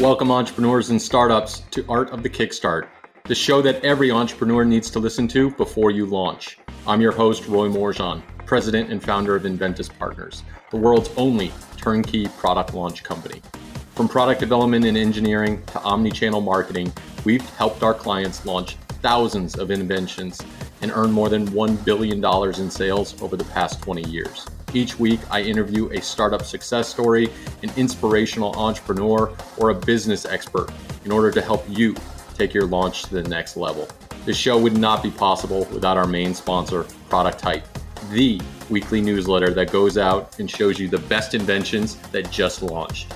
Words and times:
Welcome, 0.00 0.30
entrepreneurs 0.30 0.90
and 0.90 1.02
startups, 1.02 1.62
to 1.72 1.84
Art 1.88 2.10
of 2.10 2.22
the 2.22 2.30
Kickstart, 2.30 2.86
the 3.24 3.34
show 3.34 3.60
that 3.62 3.84
every 3.84 4.12
entrepreneur 4.12 4.64
needs 4.64 4.92
to 4.92 5.00
listen 5.00 5.26
to 5.26 5.50
before 5.50 5.90
you 5.90 6.06
launch. 6.06 6.56
I'm 6.86 7.00
your 7.00 7.10
host, 7.10 7.48
Roy 7.48 7.66
Morejon, 7.66 8.22
president 8.46 8.92
and 8.92 9.02
founder 9.02 9.34
of 9.34 9.42
Enventys 9.42 9.90
Partners, 9.98 10.44
the 10.70 10.76
world's 10.76 11.10
only 11.16 11.50
turnkey 11.76 12.28
product 12.38 12.74
launch 12.74 13.02
company. 13.02 13.42
From 13.96 14.08
product 14.08 14.38
development 14.38 14.84
and 14.84 14.96
engineering 14.96 15.64
to 15.66 15.80
omni 15.80 16.12
channel 16.12 16.40
marketing, 16.40 16.92
we've 17.24 17.50
helped 17.56 17.82
our 17.82 17.92
clients 17.92 18.46
launch 18.46 18.76
thousands 19.02 19.58
of 19.58 19.72
inventions 19.72 20.40
and 20.80 20.92
earn 20.92 21.10
more 21.10 21.28
than 21.28 21.48
$1 21.48 21.84
billion 21.84 22.24
in 22.60 22.70
sales 22.70 23.20
over 23.20 23.36
the 23.36 23.44
past 23.46 23.82
20 23.82 24.08
years. 24.08 24.46
Each 24.74 24.98
week, 24.98 25.20
I 25.30 25.40
interview 25.40 25.88
a 25.90 26.02
startup 26.02 26.44
success 26.44 26.88
story, 26.88 27.30
an 27.62 27.70
inspirational 27.76 28.54
entrepreneur, 28.56 29.34
or 29.56 29.70
a 29.70 29.74
business 29.74 30.26
expert 30.26 30.70
in 31.04 31.12
order 31.12 31.30
to 31.30 31.40
help 31.40 31.64
you 31.68 31.94
take 32.34 32.52
your 32.52 32.66
launch 32.66 33.02
to 33.04 33.14
the 33.14 33.28
next 33.28 33.56
level. 33.56 33.88
This 34.26 34.36
show 34.36 34.58
would 34.58 34.76
not 34.76 35.02
be 35.02 35.10
possible 35.10 35.66
without 35.72 35.96
our 35.96 36.06
main 36.06 36.34
sponsor, 36.34 36.84
Product 37.08 37.40
Hype, 37.40 37.66
the 38.10 38.40
weekly 38.68 39.00
newsletter 39.00 39.50
that 39.54 39.72
goes 39.72 39.96
out 39.96 40.38
and 40.38 40.50
shows 40.50 40.78
you 40.78 40.88
the 40.88 40.98
best 40.98 41.34
inventions 41.34 41.96
that 42.12 42.30
just 42.30 42.62
launched. 42.62 43.12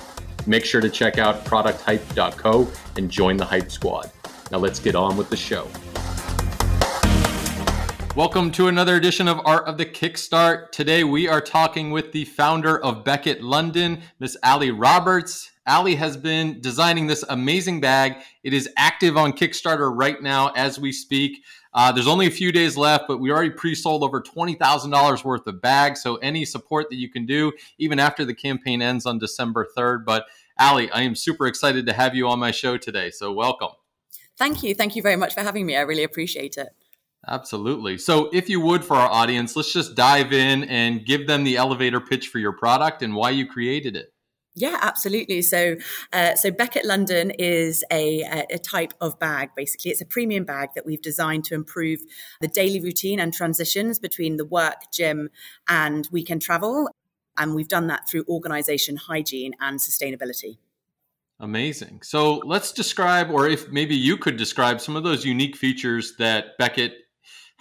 Make 0.47 0.65
sure 0.65 0.81
to 0.81 0.89
check 0.89 1.19
out 1.19 1.45
producthype.co 1.45 2.67
and 2.97 3.09
join 3.09 3.37
the 3.37 3.45
Hype 3.45 3.71
Squad. 3.71 4.11
Now 4.51 4.57
let's 4.57 4.79
get 4.79 4.95
on 4.95 5.15
with 5.15 5.29
the 5.29 5.37
show. 5.37 5.67
Welcome 8.15 8.51
to 8.51 8.67
another 8.67 8.95
edition 8.95 9.27
of 9.27 9.41
Art 9.43 9.67
of 9.67 9.79
the 9.79 9.87
Kickstart. 9.87 10.69
Today 10.69 11.03
we 11.03 11.27
are 11.27 11.41
talking 11.41 11.89
with 11.89 12.11
the 12.11 12.25
founder 12.25 12.79
of 12.79 13.03
Becket 13.03 13.41
London, 13.41 14.03
Miss 14.19 14.37
Ali 14.43 14.69
Roberts. 14.69 15.49
Ali 15.65 15.95
has 15.95 16.15
been 16.15 16.61
designing 16.61 17.07
this 17.07 17.25
amazing 17.27 17.81
bag. 17.81 18.17
It 18.43 18.53
is 18.53 18.69
active 18.77 19.17
on 19.17 19.33
Kickstarter 19.33 19.91
right 19.91 20.21
now 20.21 20.49
as 20.49 20.79
we 20.79 20.91
speak. 20.91 21.43
Uh, 21.73 21.91
there's 21.91 22.05
only 22.07 22.27
a 22.27 22.31
few 22.31 22.51
days 22.51 22.77
left, 22.77 23.05
but 23.07 23.19
we 23.19 23.31
already 23.31 23.49
pre-sold 23.49 24.03
over 24.03 24.21
twenty 24.21 24.53
thousand 24.53 24.91
dollars 24.91 25.25
worth 25.25 25.47
of 25.47 25.59
bags. 25.59 26.03
So 26.03 26.17
any 26.17 26.45
support 26.45 26.91
that 26.91 26.97
you 26.97 27.09
can 27.09 27.25
do, 27.25 27.51
even 27.79 27.97
after 27.97 28.25
the 28.25 28.35
campaign 28.35 28.83
ends 28.83 29.07
on 29.07 29.17
December 29.17 29.65
third. 29.75 30.05
But 30.05 30.27
Ali, 30.59 30.91
I 30.91 31.01
am 31.01 31.15
super 31.15 31.47
excited 31.47 31.87
to 31.87 31.93
have 31.93 32.13
you 32.13 32.27
on 32.27 32.37
my 32.37 32.51
show 32.51 32.77
today. 32.77 33.09
So 33.09 33.33
welcome. 33.33 33.69
Thank 34.37 34.61
you. 34.61 34.75
Thank 34.75 34.95
you 34.95 35.01
very 35.01 35.15
much 35.15 35.33
for 35.33 35.41
having 35.41 35.65
me. 35.65 35.75
I 35.75 35.81
really 35.81 36.03
appreciate 36.03 36.57
it. 36.57 36.67
Absolutely. 37.27 37.97
So, 37.97 38.29
if 38.33 38.49
you 38.49 38.59
would, 38.59 38.83
for 38.83 38.95
our 38.95 39.09
audience, 39.09 39.55
let's 39.55 39.71
just 39.71 39.95
dive 39.95 40.33
in 40.33 40.65
and 40.65 41.05
give 41.05 41.25
them 41.27 41.43
the 41.43 41.55
elevator 41.55 42.01
pitch 42.01 42.27
for 42.27 42.39
your 42.39 42.51
product 42.51 43.01
and 43.01 43.15
why 43.15 43.29
you 43.29 43.47
created 43.47 43.95
it. 43.95 44.13
Yeah, 44.55 44.77
absolutely. 44.81 45.41
So, 45.41 45.77
uh, 46.11 46.35
so 46.35 46.51
Becket 46.51 46.85
London 46.85 47.31
is 47.31 47.83
a, 47.91 48.21
a 48.51 48.59
type 48.59 48.93
of 49.01 49.17
bag. 49.19 49.49
Basically, 49.55 49.89
it's 49.89 50.01
a 50.01 50.05
premium 50.05 50.43
bag 50.43 50.69
that 50.75 50.85
we've 50.85 51.01
designed 51.01 51.45
to 51.45 51.55
improve 51.55 52.01
the 52.39 52.47
daily 52.47 52.79
routine 52.79 53.19
and 53.19 53.33
transitions 53.33 53.97
between 53.97 54.37
the 54.37 54.45
work, 54.45 54.91
gym, 54.93 55.29
and 55.67 56.07
weekend 56.11 56.43
travel. 56.43 56.87
And 57.35 57.55
we've 57.55 57.67
done 57.67 57.87
that 57.87 58.07
through 58.07 58.25
organization, 58.27 58.95
hygiene, 58.95 59.53
and 59.59 59.79
sustainability. 59.79 60.57
Amazing. 61.39 62.01
So 62.03 62.35
let's 62.45 62.71
describe, 62.71 63.31
or 63.31 63.49
if 63.49 63.71
maybe 63.71 63.95
you 63.95 64.17
could 64.17 64.37
describe 64.37 64.79
some 64.79 64.95
of 64.95 65.03
those 65.03 65.25
unique 65.25 65.55
features 65.55 66.15
that 66.17 66.57
Becket 66.59 66.93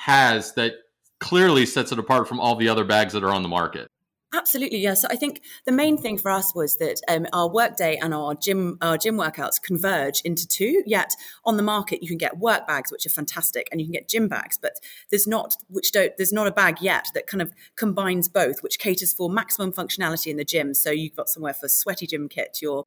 has 0.05 0.53
that 0.55 0.73
clearly 1.21 1.65
sets 1.65 1.93
it 1.93 1.99
apart 1.99 2.27
from 2.27 2.41
all 2.41 2.57
the 2.57 2.69
other 2.69 2.85
bags 2.85 3.13
that 3.13 3.23
are 3.23 3.31
on 3.31 3.43
the 3.43 3.49
market. 3.49 3.89
Absolutely, 4.35 4.79
yes. 4.79 5.03
So 5.03 5.09
I 5.11 5.17
think 5.17 5.43
the 5.67 5.73
main 5.73 5.97
thing 5.99 6.17
for 6.17 6.31
us 6.31 6.55
was 6.55 6.79
that 6.79 7.01
um, 7.07 7.27
our 7.33 7.49
workday 7.49 7.99
and 8.03 8.15
our 8.15 8.35
gym 8.35 8.79
our 8.81 8.97
gym 8.97 9.17
workouts 9.17 9.63
converge 9.63 10.23
into 10.25 10.49
two. 10.49 10.83
Yet 10.87 11.13
on 11.45 11.59
the 11.59 11.63
market, 11.63 12.03
you 12.03 12.09
can 12.09 12.17
get 12.17 12.39
work 12.39 12.67
bags, 12.67 12.91
which 12.91 13.05
are 13.05 13.11
fantastic, 13.11 13.69
and 13.71 13.81
you 13.81 13.87
can 13.87 13.93
get 13.93 14.09
gym 14.09 14.29
bags, 14.29 14.59
but 14.61 14.73
there's 15.11 15.27
not 15.27 15.57
which 15.69 15.93
don't 15.93 16.17
there's 16.17 16.33
not 16.33 16.47
a 16.47 16.53
bag 16.53 16.79
yet 16.81 17.09
that 17.15 17.27
kind 17.27 17.43
of 17.43 17.53
combines 17.77 18.27
both, 18.29 18.63
which 18.63 18.79
caters 18.79 19.13
for 19.13 19.29
maximum 19.29 19.71
functionality 19.71 20.29
in 20.29 20.39
the 20.39 20.45
gym. 20.45 20.73
So 20.73 20.91
you've 20.91 21.15
got 21.15 21.29
somewhere 21.29 21.55
for 21.55 21.69
sweaty 21.69 22.07
gym 22.07 22.29
kit, 22.29 22.59
your 22.63 22.87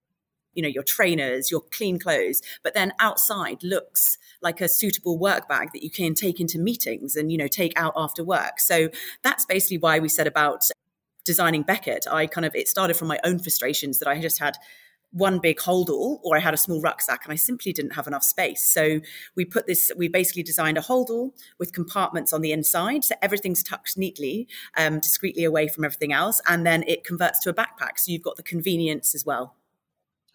you 0.55 0.61
know 0.61 0.69
your 0.69 0.83
trainers 0.83 1.51
your 1.51 1.61
clean 1.61 1.99
clothes 1.99 2.41
but 2.63 2.73
then 2.73 2.93
outside 2.99 3.63
looks 3.63 4.17
like 4.41 4.61
a 4.61 4.67
suitable 4.67 5.17
work 5.17 5.47
bag 5.47 5.69
that 5.73 5.83
you 5.83 5.89
can 5.89 6.13
take 6.13 6.39
into 6.39 6.57
meetings 6.57 7.15
and 7.15 7.31
you 7.31 7.37
know 7.37 7.47
take 7.47 7.77
out 7.79 7.93
after 7.95 8.23
work 8.23 8.59
so 8.59 8.89
that's 9.21 9.45
basically 9.45 9.77
why 9.77 9.99
we 9.99 10.09
set 10.09 10.27
about 10.27 10.65
designing 11.23 11.61
becket 11.61 12.05
i 12.11 12.25
kind 12.25 12.45
of 12.45 12.55
it 12.55 12.67
started 12.67 12.95
from 12.95 13.07
my 13.07 13.19
own 13.23 13.39
frustrations 13.39 13.99
that 13.99 14.07
i 14.07 14.19
just 14.19 14.39
had 14.39 14.57
one 15.15 15.39
big 15.39 15.57
holdall 15.57 16.19
or 16.23 16.35
I 16.35 16.41
had 16.41 16.53
a 16.53 16.57
small 16.57 16.81
rucksack 16.81 17.23
and 17.23 17.31
I 17.31 17.37
simply 17.37 17.71
didn't 17.71 17.91
have 17.91 18.05
enough 18.05 18.23
space. 18.23 18.61
So 18.61 18.99
we 19.33 19.45
put 19.45 19.65
this, 19.65 19.89
we 19.95 20.09
basically 20.09 20.43
designed 20.43 20.77
a 20.77 20.81
holdall 20.81 21.31
with 21.57 21.71
compartments 21.71 22.33
on 22.33 22.41
the 22.41 22.51
inside. 22.51 23.05
So 23.05 23.15
everything's 23.21 23.63
tucked 23.63 23.97
neatly, 23.97 24.49
um, 24.77 24.99
discreetly 24.99 25.45
away 25.45 25.69
from 25.69 25.85
everything 25.85 26.11
else. 26.11 26.41
And 26.49 26.65
then 26.65 26.83
it 26.85 27.05
converts 27.05 27.39
to 27.43 27.49
a 27.49 27.53
backpack. 27.53 27.97
So 27.97 28.11
you've 28.11 28.23
got 28.23 28.35
the 28.35 28.43
convenience 28.43 29.15
as 29.15 29.25
well. 29.25 29.55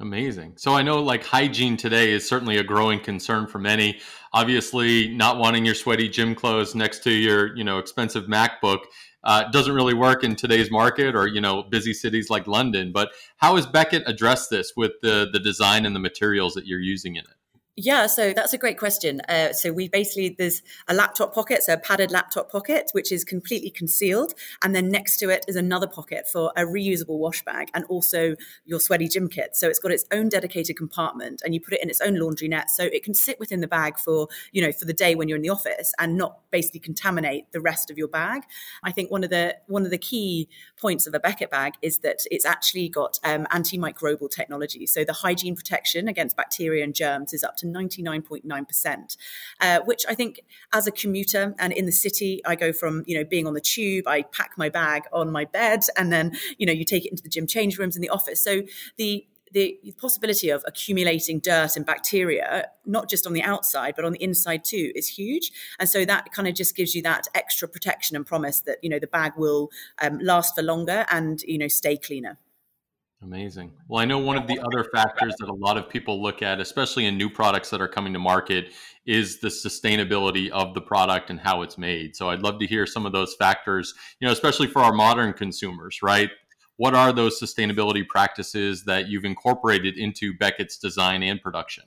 Amazing. 0.01 0.55
So 0.57 0.75
I 0.75 0.83
know 0.83 1.03
like 1.03 1.23
hygiene 1.25 1.77
today 1.77 2.11
is 2.13 2.27
certainly 2.27 2.57
a 2.57 2.63
growing 2.63 3.01
concern 3.01 3.47
for 3.47 3.59
many. 3.59 4.01
Obviously, 4.33 5.09
not 5.09 5.37
wanting 5.37 5.67
your 5.67 5.75
sweaty 5.75 6.09
gym 6.09 6.35
clothes 6.35 6.75
next 6.75 7.03
to 7.05 7.11
your, 7.11 7.55
you 7.55 7.65
know, 7.65 7.79
expensive 7.79 8.25
MacBook 8.25 8.79
uh, 9.25 9.51
doesn't 9.51 9.75
really 9.75 9.93
work 9.93 10.25
in 10.25 10.37
today's 10.37 10.71
market 10.71 11.15
or, 11.15 11.27
you 11.27 11.43
know, 11.43 11.65
busy 11.65 11.93
cities 11.93 12.31
like 12.31 12.47
London. 12.47 12.93
But 12.93 13.11
how 13.37 13.57
has 13.57 13.67
Becket 13.67 14.03
addressed 14.07 14.49
this 14.49 14.73
with 14.75 14.93
the 15.03 15.29
the 15.31 15.39
design 15.39 15.85
and 15.85 15.95
the 15.95 16.01
materials 16.01 16.55
that 16.55 16.67
you're 16.67 16.81
using 16.81 17.17
in 17.17 17.25
it? 17.25 17.40
Yeah, 17.77 18.09
so 18.09 18.33
that's 18.35 18.53
a 18.53 18.59
great 18.59 18.79
question. 18.79 19.21
Uh, 19.29 19.53
so 19.53 19.73
we 19.73 19.89
basically 19.89 20.35
there's 20.37 20.61
a 20.89 20.93
laptop 20.93 21.33
pocket, 21.33 21.63
so 21.63 21.73
a 21.73 21.79
padded 21.79 22.11
laptop 22.11 22.51
pocket, 22.51 22.91
which 22.93 23.13
is 23.13 23.25
completely 23.25 23.71
concealed, 23.71 24.35
and 24.63 24.75
then 24.75 24.89
next 24.91 25.19
to 25.19 25.31
it 25.31 25.45
is 25.49 25.55
another 25.57 25.87
pocket 25.87 26.27
for 26.31 26.53
a 26.57 26.65
reusable 26.65 27.19
wash 27.19 27.43
bag 27.45 27.69
and 27.73 27.85
also 27.85 28.35
your 28.67 28.81
sweaty 28.81 29.09
gym 29.09 29.29
kit. 29.29 29.57
So 29.57 29.69
it's 29.69 29.79
got 29.79 29.93
its 29.93 30.05
own 30.13 30.29
dedicated 30.29 30.77
compartment, 30.77 31.43
and 31.45 31.55
you 31.55 31.61
put 31.61 31.73
it 31.73 31.83
in 31.83 31.89
its 31.89 32.01
own 32.01 32.17
laundry 32.17 32.49
net, 32.49 32.71
so 32.71 32.85
it 32.85 33.05
can 33.05 33.15
sit 33.15 33.39
within 33.39 33.61
the 33.61 33.69
bag 33.69 33.99
for 33.99 34.29
you 34.53 34.61
know 34.61 34.73
for 34.73 34.85
the 34.85 34.93
day 34.93 35.15
when 35.15 35.29
you're 35.29 35.37
in 35.37 35.43
the 35.43 35.49
office 35.49 35.95
and 35.99 36.17
not 36.17 36.41
basically 36.51 36.81
contaminate 36.81 37.51
the 37.53 37.61
rest 37.61 37.89
of 37.89 37.97
your 37.97 38.09
bag. 38.09 38.43
I 38.83 38.91
think 38.91 39.13
one 39.13 39.23
of 39.23 39.31
the 39.31 39.57
one 39.69 39.85
of 39.85 39.91
the 39.91 39.99
key 39.99 40.49
points 40.77 41.07
of 41.07 41.15
a 41.15 41.21
Becket 41.21 41.51
bag 41.51 41.75
is 41.83 41.99
that 41.99 42.25
it's 42.33 42.45
actually 42.45 42.89
got 42.89 43.19
um, 43.25 43.47
antimicrobial 43.53 44.29
technology, 44.29 44.87
so 44.87 45.05
the 45.05 45.15
hygiene 45.15 45.55
protection 45.55 46.09
against 46.09 46.37
bacteria 46.37 46.83
and 46.83 46.95
germs 46.95 47.33
is 47.33 47.45
up 47.45 47.57
to 47.61 47.67
99.9%, 47.67 49.17
uh, 49.61 49.81
which 49.85 50.05
I 50.09 50.15
think 50.15 50.41
as 50.73 50.87
a 50.87 50.93
commuter 50.93 51.55
and 51.59 51.73
in 51.73 51.87
the 51.87 51.93
city, 51.93 52.41
I 52.45 52.57
go 52.57 52.73
from, 52.73 53.05
you 53.07 53.17
know, 53.17 53.25
being 53.25 53.47
on 53.47 53.55
the 53.55 53.61
tube, 53.61 54.07
I 54.07 54.23
pack 54.23 54.53
my 54.57 54.69
bag 54.69 55.03
on 55.13 55.31
my 55.31 55.45
bed 55.45 55.81
and 55.97 56.13
then, 56.13 56.37
you 56.59 56.67
know, 56.67 56.73
you 56.73 56.85
take 56.85 57.07
it 57.07 57.11
into 57.11 57.23
the 57.23 57.29
gym 57.29 57.47
change 57.47 57.79
rooms 57.79 57.97
in 57.97 58.03
the 58.03 58.11
office. 58.11 58.43
So 58.43 58.63
the 58.97 59.27
the 59.53 59.95
possibility 59.99 60.51
of 60.51 60.63
accumulating 60.67 61.41
dirt 61.41 61.77
and 61.77 61.85
bacteria, 61.85 62.69
not 62.87 63.09
just 63.11 63.27
on 63.27 63.33
the 63.33 63.43
outside, 63.43 63.95
but 63.97 64.05
on 64.05 64.13
the 64.13 64.23
inside 64.23 64.65
too, 64.65 64.93
is 64.95 65.09
huge. 65.09 65.51
And 65.79 65.89
so 65.89 66.05
that 66.05 66.33
kind 66.33 66.47
of 66.47 66.55
just 66.55 66.77
gives 66.77 66.95
you 66.95 67.03
that 67.03 67.27
extra 67.35 67.67
protection 67.67 68.17
and 68.17 68.25
promise 68.25 68.61
that, 68.61 68.79
you 68.83 68.89
know, 68.89 68.99
the 68.99 69.09
bag 69.09 69.33
will 69.37 69.71
um, 70.01 70.19
last 70.21 70.55
for 70.55 70.63
longer 70.63 71.05
and, 71.11 71.43
you 71.43 71.59
know, 71.59 71.69
stay 71.69 71.97
cleaner. 71.97 72.39
Amazing. 73.23 73.73
Well, 73.87 74.01
I 74.01 74.07
know 74.07 74.19
one 74.19 74.39
of 74.39 74.47
the 74.47 74.59
other 74.59 74.83
factors 74.95 75.35
that 75.41 75.51
a 75.51 75.55
lot 75.55 75.77
of 75.77 75.91
people 75.91 76.23
look 76.23 76.41
at, 76.41 76.59
especially 76.59 77.05
in 77.05 77.19
new 77.19 77.29
products 77.29 77.69
that 77.69 77.81
are 77.81 77.89
coming 77.89 78.15
to 78.15 78.19
market, 78.19 78.73
is 79.05 79.41
the 79.41 79.49
sustainability 79.49 80.49
of 80.49 80.73
the 80.73 80.81
product 80.81 81.29
and 81.29 81.39
how 81.39 81.61
it's 81.61 81.77
made. 81.77 82.17
So 82.17 82.31
I'd 82.31 82.41
love 82.41 82.59
to 82.61 82.67
hear 82.67 82.87
some 82.87 83.05
of 83.05 83.13
those 83.13 83.35
factors, 83.35 83.93
you 84.21 84.27
know, 84.27 84.33
especially 84.33 84.69
for 84.69 84.81
our 84.81 84.95
modern 84.95 85.35
consumers, 85.35 86.01
right? 86.03 86.31
What 86.77 86.95
are 86.95 87.13
those 87.13 87.39
sustainability 87.39 88.09
practices 88.09 88.85
that 88.85 89.09
you've 89.09 89.27
incorporated 89.27 89.99
into 89.99 90.33
Becket's 90.39 90.79
design 90.79 91.23
and 91.23 91.43
production? 91.43 91.85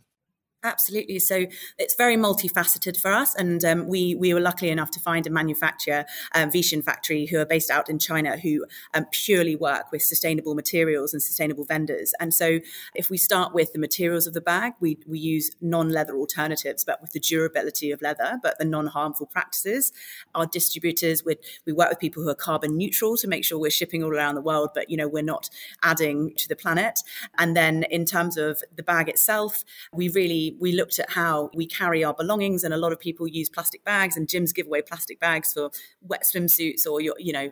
Absolutely. 0.66 1.20
So 1.20 1.46
it's 1.78 1.96
very 1.96 2.16
multifaceted 2.16 2.98
for 2.98 3.12
us. 3.12 3.36
And 3.36 3.66
um, 3.66 3.88
we, 3.88 4.16
we 4.16 4.34
were 4.34 4.40
lucky 4.40 4.70
enough 4.70 4.92
to 4.92 5.00
find 5.02 5.28
a 5.28 5.30
manufacturer, 5.30 6.06
um, 6.34 6.52
Vishin 6.52 6.82
Factory, 6.82 7.26
who 7.26 7.38
are 7.40 7.46
based 7.46 7.70
out 7.70 7.90
in 7.90 8.00
China, 8.00 8.38
who 8.38 8.66
um, 8.94 9.06
purely 9.12 9.58
work 9.58 9.92
with 9.92 10.02
sustainable 10.02 10.56
materials 10.56 11.14
and 11.14 11.22
sustainable 11.22 11.66
vendors. 11.66 12.14
And 12.22 12.34
so 12.34 12.60
if 12.96 13.10
we 13.10 13.18
start 13.18 13.54
with 13.54 13.74
the 13.74 13.80
materials 13.80 14.26
of 14.26 14.34
the 14.34 14.40
bag, 14.40 14.74
we, 14.80 14.98
we 15.06 15.20
use 15.20 15.52
non 15.60 15.90
leather 15.90 16.16
alternatives, 16.16 16.86
but 16.86 17.02
with 17.02 17.12
the 17.12 17.20
durability 17.20 17.92
of 17.92 18.02
leather, 18.02 18.40
but 18.42 18.58
the 18.58 18.66
non 18.66 18.88
harmful 18.88 19.26
practices. 19.26 19.92
Our 20.34 20.46
distributors, 20.46 21.26
we 21.26 21.36
we 21.66 21.74
work 21.74 21.90
with 21.90 22.00
people 22.00 22.24
who 22.24 22.30
are 22.30 22.36
carbon 22.36 22.78
neutral 22.78 23.18
to 23.18 23.28
make 23.28 23.44
sure 23.44 23.60
we're 23.60 23.70
shipping 23.70 24.02
all 24.02 24.12
around 24.14 24.36
the 24.36 24.42
world, 24.42 24.70
but 24.74 24.90
you 24.90 24.96
know, 24.96 25.10
we're 25.10 25.24
not 25.24 25.50
adding 25.84 26.34
to 26.38 26.48
the 26.48 26.56
planet. 26.56 27.00
And 27.38 27.56
then 27.56 27.84
in 27.90 28.06
terms 28.06 28.38
of 28.38 28.62
the 28.74 28.84
bag 28.84 29.10
itself, 29.10 29.66
we 29.92 30.08
really 30.08 30.53
we 30.60 30.74
looked 30.74 31.00
at 31.00 31.12
how 31.12 31.50
we 31.54 31.66
carry 31.66 32.04
our 32.04 32.14
belongings, 32.14 32.64
and 32.64 32.74
a 32.74 32.78
lot 32.78 32.92
of 32.92 33.00
people 33.00 33.28
use 33.28 33.50
plastic 33.50 33.84
bags, 33.84 34.18
and 34.18 34.28
gyms 34.28 34.54
give 34.54 34.68
away 34.68 34.82
plastic 34.82 35.20
bags 35.20 35.54
for 35.54 35.72
wet 36.02 36.24
swimsuits 36.24 36.86
or 36.86 37.02
your, 37.02 37.16
you 37.20 37.34
know, 37.34 37.52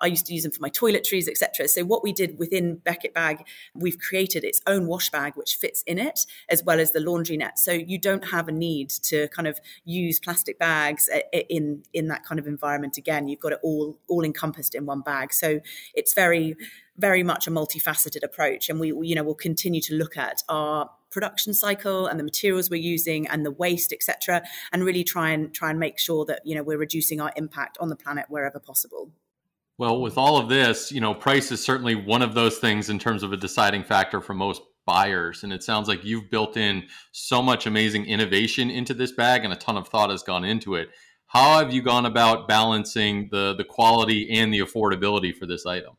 I 0.00 0.06
used 0.06 0.26
to 0.26 0.34
use 0.34 0.42
them 0.42 0.52
for 0.52 0.60
my 0.60 0.70
toiletries, 0.70 1.28
etc. 1.28 1.68
So 1.68 1.84
what 1.84 2.02
we 2.02 2.12
did 2.12 2.38
within 2.38 2.76
Becket 2.76 3.12
Bag, 3.12 3.44
we've 3.74 3.98
created 3.98 4.44
its 4.44 4.60
own 4.66 4.86
wash 4.86 5.10
bag 5.10 5.34
which 5.36 5.56
fits 5.56 5.82
in 5.86 5.98
it, 5.98 6.26
as 6.48 6.64
well 6.64 6.80
as 6.80 6.92
the 6.92 7.00
laundry 7.00 7.36
net. 7.36 7.58
So 7.58 7.72
you 7.72 7.98
don't 7.98 8.28
have 8.30 8.48
a 8.48 8.52
need 8.52 8.90
to 9.04 9.28
kind 9.28 9.46
of 9.46 9.60
use 9.84 10.18
plastic 10.18 10.58
bags 10.58 11.08
uh, 11.14 11.40
in 11.48 11.82
in 11.92 12.08
that 12.08 12.24
kind 12.24 12.38
of 12.38 12.46
environment 12.46 12.96
again. 12.96 13.28
You've 13.28 13.40
got 13.40 13.52
it 13.52 13.60
all 13.62 13.98
all 14.08 14.24
encompassed 14.24 14.74
in 14.74 14.86
one 14.86 15.02
bag. 15.02 15.32
So 15.32 15.60
it's 15.94 16.14
very 16.14 16.56
very 17.00 17.22
much 17.22 17.46
a 17.46 17.50
multifaceted 17.50 18.22
approach. 18.22 18.68
And 18.68 18.78
we 18.78 18.88
you 18.88 19.14
know 19.14 19.22
will 19.22 19.34
continue 19.34 19.80
to 19.82 19.94
look 19.94 20.16
at 20.16 20.42
our 20.48 20.90
production 21.10 21.54
cycle 21.54 22.06
and 22.06 22.20
the 22.20 22.24
materials 22.24 22.70
we're 22.70 22.76
using 22.80 23.26
and 23.26 23.44
the 23.44 23.50
waste 23.50 23.92
etc 23.92 24.44
and 24.72 24.84
really 24.84 25.02
try 25.02 25.30
and 25.30 25.52
try 25.52 25.68
and 25.68 25.80
make 25.80 25.98
sure 25.98 26.24
that 26.24 26.40
you 26.44 26.54
know 26.54 26.62
we're 26.62 26.78
reducing 26.78 27.20
our 27.20 27.32
impact 27.36 27.76
on 27.80 27.88
the 27.88 27.96
planet 27.96 28.26
wherever 28.28 28.60
possible. 28.60 29.10
Well 29.78 30.00
with 30.00 30.16
all 30.18 30.36
of 30.36 30.48
this 30.48 30.92
you 30.92 31.00
know 31.00 31.14
price 31.14 31.50
is 31.50 31.64
certainly 31.64 31.94
one 31.94 32.22
of 32.22 32.34
those 32.34 32.58
things 32.58 32.90
in 32.90 32.98
terms 32.98 33.22
of 33.22 33.32
a 33.32 33.36
deciding 33.36 33.84
factor 33.84 34.20
for 34.20 34.34
most 34.34 34.62
buyers. 34.86 35.44
And 35.44 35.52
it 35.52 35.62
sounds 35.62 35.88
like 35.88 36.04
you've 36.04 36.30
built 36.30 36.56
in 36.56 36.84
so 37.12 37.42
much 37.42 37.66
amazing 37.66 38.06
innovation 38.06 38.70
into 38.70 38.94
this 38.94 39.12
bag 39.12 39.44
and 39.44 39.52
a 39.52 39.56
ton 39.56 39.76
of 39.76 39.88
thought 39.88 40.10
has 40.10 40.22
gone 40.22 40.44
into 40.44 40.74
it. 40.74 40.88
How 41.26 41.58
have 41.58 41.72
you 41.72 41.80
gone 41.80 42.06
about 42.06 42.48
balancing 42.48 43.28
the 43.30 43.54
the 43.54 43.64
quality 43.64 44.30
and 44.30 44.52
the 44.52 44.60
affordability 44.60 45.34
for 45.34 45.46
this 45.46 45.66
item 45.66 45.96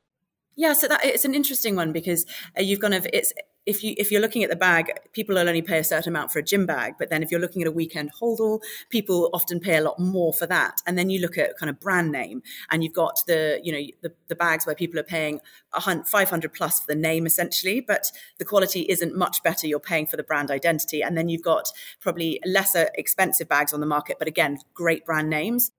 yeah, 0.55 0.73
so 0.73 0.87
that 0.87 1.03
it's 1.03 1.25
an 1.25 1.33
interesting 1.33 1.75
one 1.75 1.91
because 1.91 2.25
uh, 2.57 2.61
you've 2.61 2.79
kind 2.79 2.93
of 2.93 3.07
it's 3.13 3.33
if 3.65 3.83
you 3.83 3.93
if 3.97 4.11
you're 4.11 4.21
looking 4.21 4.43
at 4.43 4.49
the 4.49 4.55
bag, 4.55 4.91
people 5.13 5.35
will 5.35 5.47
only 5.47 5.61
pay 5.61 5.77
a 5.77 5.83
certain 5.83 6.09
amount 6.09 6.31
for 6.31 6.39
a 6.39 6.43
gym 6.43 6.65
bag, 6.65 6.95
but 6.97 7.09
then 7.09 7.21
if 7.21 7.29
you're 7.29 7.39
looking 7.39 7.61
at 7.61 7.67
a 7.67 7.71
weekend 7.71 8.11
holdall, 8.19 8.59
people 8.89 9.29
often 9.33 9.59
pay 9.59 9.77
a 9.77 9.81
lot 9.81 9.99
more 9.99 10.33
for 10.33 10.47
that. 10.47 10.81
And 10.87 10.97
then 10.97 11.09
you 11.09 11.21
look 11.21 11.37
at 11.37 11.57
kind 11.57 11.69
of 11.69 11.79
brand 11.79 12.11
name, 12.11 12.41
and 12.71 12.83
you've 12.83 12.93
got 12.93 13.19
the 13.27 13.59
you 13.63 13.71
know 13.71 13.81
the, 14.01 14.13
the 14.27 14.35
bags 14.35 14.65
where 14.65 14.75
people 14.75 14.99
are 14.99 15.03
paying 15.03 15.39
a 15.73 16.03
500 16.03 16.53
plus 16.53 16.79
for 16.79 16.87
the 16.87 16.95
name 16.95 17.25
essentially, 17.25 17.81
but 17.81 18.11
the 18.39 18.45
quality 18.45 18.81
isn't 18.89 19.15
much 19.15 19.43
better. 19.43 19.67
You're 19.67 19.79
paying 19.79 20.07
for 20.07 20.17
the 20.17 20.23
brand 20.23 20.49
identity, 20.49 21.03
and 21.03 21.15
then 21.15 21.29
you've 21.29 21.43
got 21.43 21.71
probably 21.99 22.39
lesser 22.45 22.89
expensive 22.95 23.47
bags 23.47 23.73
on 23.73 23.79
the 23.79 23.85
market, 23.85 24.17
but 24.17 24.27
again, 24.27 24.57
great 24.73 25.05
brand 25.05 25.29
names 25.29 25.71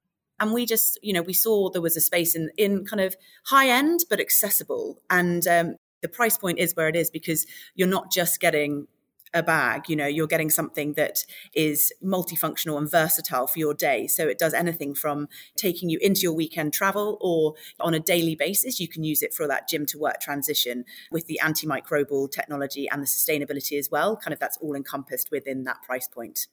and 0.43 0.53
we 0.53 0.67
just 0.67 0.99
you 1.03 1.13
know 1.13 1.23
we 1.23 1.33
saw 1.33 1.71
there 1.71 1.81
was 1.81 1.97
a 1.97 2.01
space 2.01 2.35
in 2.35 2.51
in 2.59 2.85
kind 2.85 3.01
of 3.01 3.17
high 3.47 3.69
end 3.69 4.01
but 4.11 4.21
accessible. 4.21 5.01
And 5.09 5.47
um, 5.47 5.77
the 6.03 6.09
price 6.09 6.37
point 6.37 6.59
is 6.59 6.75
where 6.75 6.89
it 6.89 6.97
is 6.97 7.11
because 7.11 7.47
you're 7.77 7.89
not 7.89 8.11
just 8.11 8.41
getting 8.41 8.89
a 9.35 9.43
bag 9.43 9.89
you 9.89 9.97
know 9.97 10.07
you're 10.07 10.27
getting 10.27 10.51
something 10.51 10.93
that 10.93 11.25
is 11.55 11.91
multifunctional 12.05 12.77
and 12.77 12.91
versatile 12.91 13.47
for 13.47 13.59
your 13.59 13.73
day. 13.73 14.09
So 14.09 14.27
it 14.27 14.37
does 14.37 14.53
anything 14.53 14.95
from 14.95 15.29
taking 15.57 15.89
you 15.89 15.99
into 16.03 16.23
your 16.23 16.35
weekend 16.35 16.75
travel 16.75 17.19
or 17.21 17.55
on 17.81 17.95
a 17.95 18.01
daily 18.01 18.35
basis 18.35 18.81
you 18.81 18.89
can 18.89 19.05
use 19.05 19.23
it 19.23 19.33
for 19.33 19.47
that 19.47 19.69
gym 19.69 19.87
to 19.87 19.99
work 19.99 20.21
transition 20.21 20.85
with 21.13 21.29
the 21.29 21.41
antimicrobial 21.41 22.31
technology 22.31 22.89
and 22.91 23.01
the 23.01 23.07
sustainability 23.07 23.79
as 23.79 23.91
well. 23.91 24.17
Kind 24.17 24.35
of 24.35 24.41
that's 24.41 24.59
all 24.59 24.75
encompassed 24.75 25.31
within 25.31 25.63
that 25.65 25.83
price 25.83 26.09
point. 26.09 26.49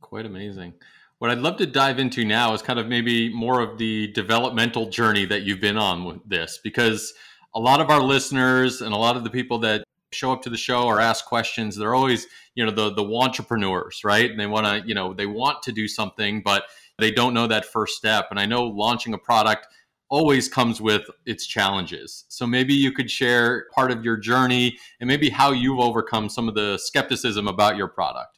Quite 0.00 0.26
amazing 0.26 0.74
what 1.18 1.30
I'd 1.30 1.38
love 1.38 1.56
to 1.58 1.66
dive 1.66 1.98
into 1.98 2.24
now 2.24 2.54
is 2.54 2.62
kind 2.62 2.78
of 2.78 2.86
maybe 2.86 3.32
more 3.32 3.60
of 3.60 3.78
the 3.78 4.12
developmental 4.12 4.88
journey 4.88 5.24
that 5.26 5.42
you've 5.42 5.60
been 5.60 5.76
on 5.76 6.04
with 6.04 6.28
this, 6.28 6.58
because 6.62 7.12
a 7.54 7.60
lot 7.60 7.80
of 7.80 7.90
our 7.90 8.00
listeners 8.00 8.82
and 8.82 8.94
a 8.94 8.96
lot 8.98 9.16
of 9.16 9.24
the 9.24 9.30
people 9.30 9.58
that 9.60 9.84
show 10.12 10.32
up 10.32 10.42
to 10.42 10.50
the 10.50 10.56
show 10.56 10.84
or 10.84 11.00
ask 11.00 11.24
questions, 11.26 11.76
they're 11.76 11.94
always, 11.94 12.26
you 12.54 12.64
know, 12.64 12.70
the 12.70 12.92
the 12.94 13.04
entrepreneurs, 13.04 14.02
right? 14.04 14.30
And 14.30 14.38
they 14.38 14.46
want 14.46 14.66
to, 14.66 14.88
you 14.88 14.94
know, 14.94 15.12
they 15.12 15.26
want 15.26 15.62
to 15.64 15.72
do 15.72 15.88
something, 15.88 16.42
but 16.42 16.64
they 16.98 17.10
don't 17.10 17.34
know 17.34 17.46
that 17.46 17.64
first 17.64 17.96
step. 17.96 18.28
And 18.30 18.38
I 18.38 18.46
know 18.46 18.64
launching 18.64 19.12
a 19.12 19.18
product 19.18 19.66
always 20.10 20.48
comes 20.48 20.80
with 20.80 21.02
its 21.26 21.46
challenges. 21.46 22.24
So 22.28 22.46
maybe 22.46 22.72
you 22.72 22.92
could 22.92 23.10
share 23.10 23.66
part 23.74 23.90
of 23.90 24.02
your 24.02 24.16
journey 24.16 24.78
and 25.00 25.06
maybe 25.06 25.28
how 25.28 25.52
you've 25.52 25.80
overcome 25.80 26.30
some 26.30 26.48
of 26.48 26.54
the 26.54 26.78
skepticism 26.78 27.46
about 27.46 27.76
your 27.76 27.88
product. 27.88 28.37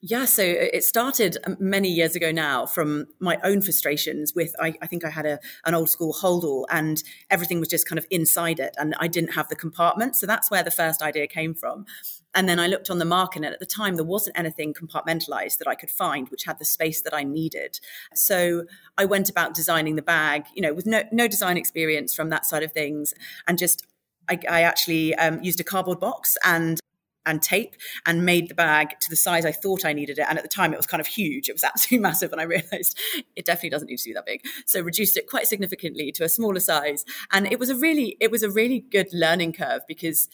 Yeah, 0.00 0.26
so 0.26 0.44
it 0.44 0.84
started 0.84 1.38
um, 1.44 1.56
many 1.58 1.88
years 1.88 2.14
ago 2.14 2.30
now 2.30 2.66
from 2.66 3.06
my 3.18 3.36
own 3.42 3.60
frustrations 3.60 4.32
with 4.32 4.54
I, 4.60 4.74
I, 4.80 4.86
think 4.86 5.04
I 5.04 5.10
had 5.10 5.26
a 5.26 5.40
an 5.64 5.74
old 5.74 5.90
school 5.90 6.14
holdall 6.14 6.66
and 6.70 7.02
everything 7.30 7.58
was 7.58 7.68
just 7.68 7.88
kind 7.88 7.98
of 7.98 8.06
inside 8.08 8.60
it 8.60 8.76
and 8.78 8.94
I 9.00 9.08
didn't 9.08 9.32
have 9.32 9.48
the 9.48 9.56
compartment. 9.56 10.14
So 10.14 10.24
that's 10.24 10.52
where 10.52 10.62
the 10.62 10.70
first 10.70 11.02
idea 11.02 11.26
came 11.26 11.52
from. 11.52 11.84
And 12.32 12.48
then 12.48 12.60
I 12.60 12.68
looked 12.68 12.90
on 12.90 13.00
the 13.00 13.04
market 13.04 13.42
and 13.42 13.52
at 13.52 13.58
the 13.58 13.66
time 13.66 13.96
there 13.96 14.04
wasn't 14.04 14.38
anything 14.38 14.72
compartmentalized 14.72 15.58
that 15.58 15.66
I 15.66 15.74
could 15.74 15.90
find 15.90 16.28
which 16.28 16.44
had 16.44 16.60
the 16.60 16.64
space 16.64 17.02
that 17.02 17.12
I 17.12 17.24
needed. 17.24 17.80
So 18.14 18.66
I 18.96 19.04
went 19.04 19.28
about 19.28 19.52
designing 19.52 19.96
the 19.96 20.02
bag, 20.02 20.44
you 20.54 20.62
know, 20.62 20.74
with 20.74 20.86
no 20.86 21.02
no 21.10 21.26
design 21.26 21.56
experience 21.56 22.14
from 22.14 22.28
that 22.28 22.46
side 22.46 22.62
of 22.62 22.70
things 22.70 23.14
and 23.48 23.58
just 23.58 23.84
I, 24.28 24.38
I 24.48 24.62
actually 24.62 25.16
um, 25.16 25.42
used 25.42 25.58
a 25.58 25.64
cardboard 25.64 25.98
box 25.98 26.36
and 26.44 26.78
and 27.26 27.42
tape 27.42 27.76
and 28.06 28.24
made 28.24 28.48
the 28.48 28.54
bag 28.54 28.98
to 29.00 29.10
the 29.10 29.16
size 29.16 29.44
I 29.44 29.52
thought 29.52 29.84
I 29.84 29.92
needed 29.92 30.18
it. 30.18 30.26
And 30.28 30.38
at 30.38 30.42
the 30.42 30.48
time, 30.48 30.72
it 30.72 30.76
was 30.76 30.86
kind 30.86 31.00
of 31.00 31.06
huge. 31.06 31.48
It 31.48 31.52
was 31.52 31.64
absolutely 31.64 32.02
massive. 32.02 32.32
And 32.32 32.40
I 32.40 32.44
realized 32.44 32.98
it 33.36 33.44
definitely 33.44 33.70
doesn't 33.70 33.88
need 33.88 33.98
to 33.98 34.08
be 34.08 34.14
that 34.14 34.26
big. 34.26 34.42
So 34.66 34.80
reduced 34.80 35.16
it 35.16 35.28
quite 35.28 35.46
significantly 35.46 36.10
to 36.12 36.24
a 36.24 36.28
smaller 36.28 36.60
size. 36.60 37.04
And 37.30 37.46
it 37.46 37.58
was 37.58 37.70
a 37.70 37.76
really, 37.76 38.16
it 38.20 38.30
was 38.30 38.42
a 38.42 38.50
really 38.50 38.80
good 38.80 39.08
learning 39.12 39.52
curve 39.52 39.82
because 39.86 40.28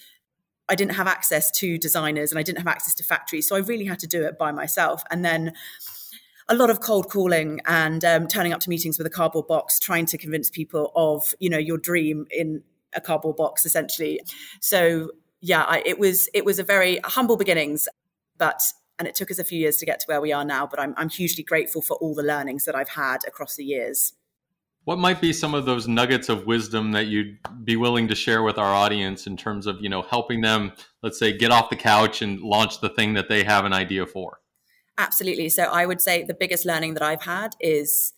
I 0.69 0.75
didn't 0.75 0.95
have 0.95 1.07
access 1.07 1.51
to 1.59 1.77
designers 1.79 2.33
and 2.33 2.39
I 2.39 2.43
didn't 2.43 2.59
have 2.59 2.67
access 2.67 2.95
to 2.95 3.05
factories. 3.05 3.49
So 3.49 3.57
I 3.57 3.61
really 3.61 3.85
had 3.85 3.99
to 4.01 4.07
do 4.07 4.25
it 4.25 4.39
by 4.39 4.51
myself. 4.53 5.03
And 5.11 5.25
then 5.25 5.53
a 6.49 6.55
lot 6.55 6.71
of 6.71 6.81
cold 6.81 7.11
calling 7.11 7.61
and 7.67 8.05
um, 8.05 8.29
turning 8.29 8.53
up 8.53 8.61
to 8.61 8.71
meetings 8.71 8.99
with 8.99 9.07
a 9.07 9.11
cardboard 9.11 9.47
box, 9.47 9.79
trying 9.79 10.07
to 10.07 10.19
convince 10.19 10.51
people 10.51 10.93
of, 10.95 11.35
you 11.39 11.49
know, 11.49 11.59
your 11.59 11.79
dream 11.79 12.27
in 12.31 12.63
a 12.95 13.01
cardboard 13.01 13.37
box 13.37 13.67
essentially. 13.67 14.21
So 14.61 15.11
yeah, 15.45 15.65
I, 15.65 15.83
it 15.85 15.99
was 15.99 16.27
it 16.33 16.47
was 16.47 16.59
a 16.59 16.63
very 16.63 17.01
humble 17.05 17.37
beginnings, 17.37 17.87
but 18.39 18.63
and 18.99 19.07
it 19.07 19.15
took 19.15 19.31
us 19.31 19.39
a 19.39 19.45
few 19.45 19.59
years 19.59 19.77
to 19.77 19.85
get 19.85 20.01
to 20.01 20.07
where 20.07 20.23
we 20.23 20.33
are 20.33 20.45
now. 20.45 20.67
But 20.67 20.81
I'm 20.81 20.95
I'm 20.97 21.11
hugely 21.11 21.45
grateful 21.45 21.83
for 21.83 21.99
all 21.99 22.15
the 22.15 22.23
learnings 22.23 22.65
that 22.65 22.75
I've 22.75 22.89
had 22.89 23.19
across 23.27 23.57
the 23.57 23.65
years. 23.65 24.15
What 24.85 24.99
might 24.99 25.21
be 25.21 25.35
some 25.35 25.55
of 25.55 25.67
those 25.67 25.87
nuggets 25.87 26.31
of 26.31 26.47
wisdom 26.47 26.93
that 26.93 27.09
you'd 27.09 27.39
be 27.63 27.77
willing 27.77 28.09
to 28.09 28.15
share 28.15 28.43
with 28.43 28.57
our 28.57 28.73
audience 28.73 29.27
in 29.27 29.37
terms 29.37 29.67
of 29.67 29.83
you 29.83 29.91
know 29.91 30.01
helping 30.01 30.41
them, 30.41 30.73
let's 31.03 31.19
say, 31.19 31.37
get 31.37 31.51
off 31.51 31.69
the 31.69 31.77
couch 31.77 32.23
and 32.23 32.41
launch 32.41 32.81
the 32.81 32.89
thing 32.89 33.13
that 33.13 33.29
they 33.29 33.45
have 33.45 33.67
an 33.67 33.75
idea 33.75 34.07
for? 34.07 34.41
Absolutely. 34.97 35.51
So 35.51 35.65
I 35.65 35.85
would 35.85 36.01
say 36.01 36.23
the 36.23 36.33
biggest 36.33 36.65
learning 36.65 36.95
that 36.95 37.03
I've 37.03 37.25
had 37.25 37.55
is 37.61 38.15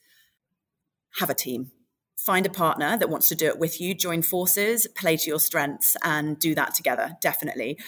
have 1.19 1.31
a 1.31 1.35
team 1.35 1.73
find 2.17 2.47
a 2.47 2.51
partner 2.51 2.97
that 2.99 3.11
wants 3.11 3.29
to 3.29 3.35
do 3.35 3.47
it 3.47 3.59
with 3.59 3.81
you, 3.81 3.95
join 3.95 4.23
forces, 4.23 4.87
play 4.97 5.17
to 5.17 5.27
your 5.29 5.41
strengths, 5.41 5.97
and 6.03 6.39
do 6.39 6.55
that 6.55 6.75
together. 6.75 7.17
Definitely. 7.21 7.79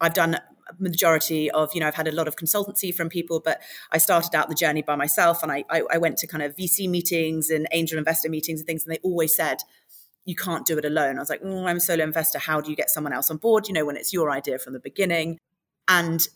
I've 0.00 0.14
done 0.14 0.34
a 0.34 0.42
majority 0.78 1.50
of, 1.50 1.74
you 1.74 1.80
know, 1.80 1.88
I've 1.88 1.94
had 1.94 2.08
a 2.08 2.12
lot 2.12 2.28
of 2.28 2.36
consultancy 2.36 2.94
from 2.94 3.08
people, 3.08 3.40
but 3.40 3.60
I 3.90 3.98
started 3.98 4.34
out 4.34 4.48
the 4.48 4.54
journey 4.54 4.82
by 4.82 4.96
myself 4.96 5.42
and 5.42 5.50
I, 5.50 5.64
I, 5.70 5.82
I 5.92 5.98
went 5.98 6.18
to 6.18 6.26
kind 6.26 6.42
of 6.42 6.54
VC 6.56 6.88
meetings 6.88 7.50
and 7.50 7.66
angel 7.72 7.98
investor 7.98 8.28
meetings 8.28 8.60
and 8.60 8.66
things, 8.66 8.84
and 8.84 8.94
they 8.94 9.00
always 9.02 9.34
said, 9.34 9.58
you 10.24 10.34
can't 10.34 10.66
do 10.66 10.78
it 10.78 10.84
alone. 10.84 11.16
I 11.16 11.20
was 11.20 11.28
like, 11.28 11.40
oh, 11.44 11.66
I'm 11.66 11.76
a 11.76 11.80
solo 11.80 12.02
investor. 12.02 12.38
How 12.38 12.60
do 12.60 12.70
you 12.70 12.76
get 12.76 12.90
someone 12.90 13.12
else 13.12 13.30
on 13.30 13.36
board? 13.36 13.68
You 13.68 13.74
know, 13.74 13.84
when 13.84 13.96
it's 13.96 14.12
your 14.12 14.30
idea 14.30 14.58
from 14.58 14.72
the 14.72 14.80
beginning. 14.80 15.38
And 15.86 16.26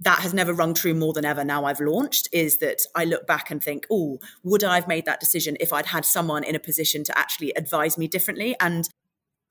that 0.00 0.18
has 0.20 0.34
never 0.34 0.52
rung 0.52 0.74
true 0.74 0.94
more 0.94 1.12
than 1.12 1.24
ever 1.24 1.44
now 1.44 1.64
I've 1.64 1.80
launched 1.80 2.28
is 2.32 2.58
that 2.58 2.82
I 2.94 3.04
look 3.04 3.26
back 3.26 3.50
and 3.50 3.62
think, 3.62 3.86
oh, 3.90 4.18
would 4.42 4.62
I 4.62 4.74
have 4.74 4.88
made 4.88 5.06
that 5.06 5.20
decision 5.20 5.56
if 5.58 5.72
I'd 5.72 5.86
had 5.86 6.04
someone 6.04 6.44
in 6.44 6.54
a 6.54 6.60
position 6.60 7.02
to 7.04 7.18
actually 7.18 7.52
advise 7.52 7.96
me 7.96 8.06
differently? 8.06 8.54
And 8.60 8.88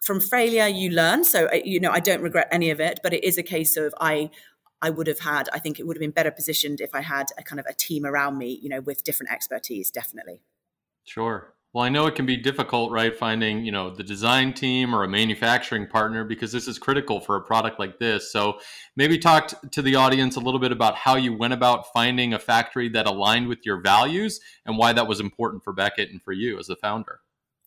from 0.04 0.20
failure, 0.20 0.68
you 0.68 0.92
learn. 0.92 1.24
So, 1.24 1.48
uh, 1.48 1.60
you 1.64 1.80
know, 1.80 1.92
I 1.92 2.00
don't 2.00 2.22
regret 2.22 2.48
any 2.52 2.70
of 2.70 2.80
it, 2.80 3.00
but 3.02 3.14
it 3.14 3.24
is 3.24 3.38
a 3.38 3.44
case 3.44 3.78
of 3.78 3.94
I. 4.00 4.30
I 4.82 4.90
would 4.90 5.08
have 5.08 5.20
had, 5.20 5.48
I 5.54 5.58
think 5.58 5.80
it 5.80 5.88
would 5.88 5.96
have 5.96 6.02
been 6.02 6.12
better 6.12 6.30
positioned 6.30 6.80
if 6.82 6.94
I 6.94 7.02
had 7.02 7.28
a 7.40 7.44
kind 7.44 7.60
of 7.60 7.66
a 7.66 7.74
team 7.74 8.06
around 8.06 8.38
me, 8.38 8.60
you 8.62 8.70
know, 8.70 8.82
with 8.82 9.04
different 9.04 9.32
expertise, 9.32 9.90
definitely. 9.90 10.42
Sure. 11.06 11.55
Well, 11.76 11.84
I 11.84 11.90
know 11.90 12.08
it 12.08 12.16
can 12.16 12.26
be 12.26 12.38
difficult, 12.38 12.90
right, 12.94 13.14
finding, 13.14 13.66
you 13.66 13.72
know, 13.74 13.90
the 13.90 14.02
design 14.02 14.54
team 14.54 14.96
or 14.96 15.04
a 15.04 15.10
manufacturing 15.10 15.88
partner 15.88 16.24
because 16.24 16.54
this 16.54 16.70
is 16.70 16.80
critical 16.80 17.20
for 17.20 17.36
a 17.36 17.42
product 17.42 17.82
like 17.82 18.00
this. 18.00 18.32
So, 18.32 18.62
maybe 18.96 19.18
talk 19.18 19.52
to 19.72 19.82
the 19.82 19.96
audience 19.96 20.38
a 20.38 20.40
little 20.40 20.62
bit 20.62 20.72
about 20.72 20.96
how 20.96 21.18
you 21.18 21.34
went 21.34 21.52
about 21.52 21.92
finding 21.92 22.34
a 22.34 22.40
factory 22.40 22.88
that 22.92 23.08
aligned 23.08 23.50
with 23.50 23.66
your 23.66 23.82
values 23.82 24.40
and 24.66 24.78
why 24.78 24.94
that 24.94 25.06
was 25.06 25.20
important 25.20 25.66
for 25.66 25.74
Becket 25.74 26.12
and 26.12 26.24
for 26.24 26.32
you 26.32 26.58
as 26.58 26.70
a 26.70 26.78
founder. 26.78 27.20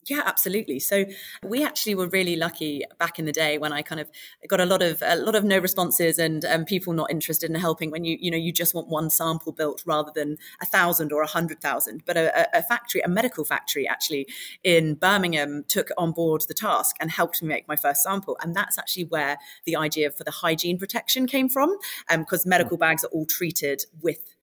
Yeah, 0.09 0.23
absolutely. 0.25 0.81
So 0.81 1.05
we 1.45 1.65
actually 1.65 1.95
were 1.95 2.09
really 2.09 2.37
lucky 2.37 2.83
back 2.99 3.19
in 3.19 3.25
the 3.25 3.33
day 3.33 3.59
when 3.59 3.73
I 3.73 3.83
kind 3.83 4.01
of 4.01 4.09
got 4.49 4.61
a 4.61 4.65
lot 4.65 4.83
of 4.83 5.03
a 5.05 5.17
lot 5.17 5.35
of 5.35 5.45
no 5.45 5.59
responses 5.59 6.19
and 6.19 6.45
um, 6.45 6.65
people 6.65 6.93
not 6.93 7.11
interested 7.11 7.51
in 7.51 7.57
helping. 7.57 7.91
When 7.91 8.05
you 8.05 8.17
you 8.21 8.31
know 8.31 8.37
you 8.37 8.53
just 8.53 8.75
want 8.75 8.89
one 8.89 9.11
sample 9.11 9.53
built 9.53 9.83
rather 9.87 10.11
than 10.15 10.39
a 10.63 10.67
thousand 10.67 11.13
or 11.13 11.23
a 11.23 11.27
hundred 11.27 11.61
thousand. 11.61 12.03
But 12.07 12.17
a, 12.17 12.59
a 12.59 12.63
factory, 12.63 13.01
a 13.03 13.09
medical 13.09 13.45
factory, 13.45 13.87
actually 13.87 14.27
in 14.65 14.95
Birmingham, 14.95 15.65
took 15.69 15.91
on 15.99 16.13
board 16.13 16.43
the 16.49 16.55
task 16.55 16.97
and 17.01 17.11
helped 17.11 17.43
me 17.43 17.49
make 17.49 17.69
my 17.69 17.77
first 17.77 18.03
sample. 18.03 18.37
And 18.43 18.55
that's 18.55 18.79
actually 18.79 19.05
where 19.05 19.39
the 19.67 19.77
idea 19.77 20.11
for 20.11 20.25
the 20.25 20.31
hygiene 20.31 20.79
protection 20.79 21.27
came 21.27 21.49
from, 21.49 21.77
because 22.09 22.47
um, 22.47 22.51
medical 22.51 22.77
bags 22.77 23.05
are 23.05 23.09
all 23.09 23.27
treated 23.27 23.83
with 24.01 24.35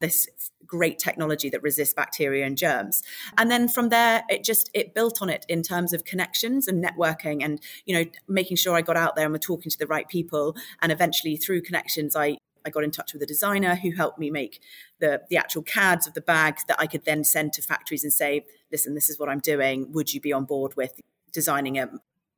this 0.00 0.28
great 0.66 0.98
technology 0.98 1.50
that 1.50 1.62
resists 1.62 1.94
bacteria 1.94 2.44
and 2.44 2.56
germs 2.56 3.02
and 3.38 3.50
then 3.50 3.68
from 3.68 3.88
there 3.88 4.22
it 4.28 4.44
just 4.44 4.70
it 4.74 4.94
built 4.94 5.20
on 5.22 5.28
it 5.28 5.44
in 5.48 5.62
terms 5.62 5.92
of 5.92 6.04
connections 6.04 6.68
and 6.68 6.84
networking 6.84 7.44
and 7.44 7.60
you 7.86 7.94
know 7.94 8.04
making 8.28 8.56
sure 8.56 8.74
i 8.74 8.82
got 8.82 8.96
out 8.96 9.16
there 9.16 9.24
and 9.24 9.32
were 9.32 9.38
talking 9.38 9.70
to 9.70 9.78
the 9.78 9.86
right 9.86 10.08
people 10.08 10.56
and 10.82 10.90
eventually 10.92 11.36
through 11.36 11.60
connections 11.60 12.16
i 12.16 12.36
I 12.66 12.70
got 12.70 12.82
in 12.82 12.90
touch 12.90 13.12
with 13.12 13.20
a 13.20 13.26
designer 13.26 13.74
who 13.74 13.90
helped 13.90 14.18
me 14.18 14.30
make 14.30 14.58
the, 14.98 15.20
the 15.28 15.36
actual 15.36 15.62
CADs 15.62 16.06
of 16.06 16.14
the 16.14 16.22
bags 16.22 16.64
that 16.66 16.80
I 16.80 16.86
could 16.86 17.04
then 17.04 17.22
send 17.22 17.52
to 17.52 17.62
factories 17.62 18.04
and 18.04 18.10
say, 18.10 18.46
listen, 18.72 18.94
this 18.94 19.10
is 19.10 19.18
what 19.18 19.28
I'm 19.28 19.40
doing. 19.40 19.92
Would 19.92 20.14
you 20.14 20.18
be 20.18 20.32
on 20.32 20.46
board 20.46 20.74
with 20.74 20.98
designing 21.34 21.78
a, 21.78 21.90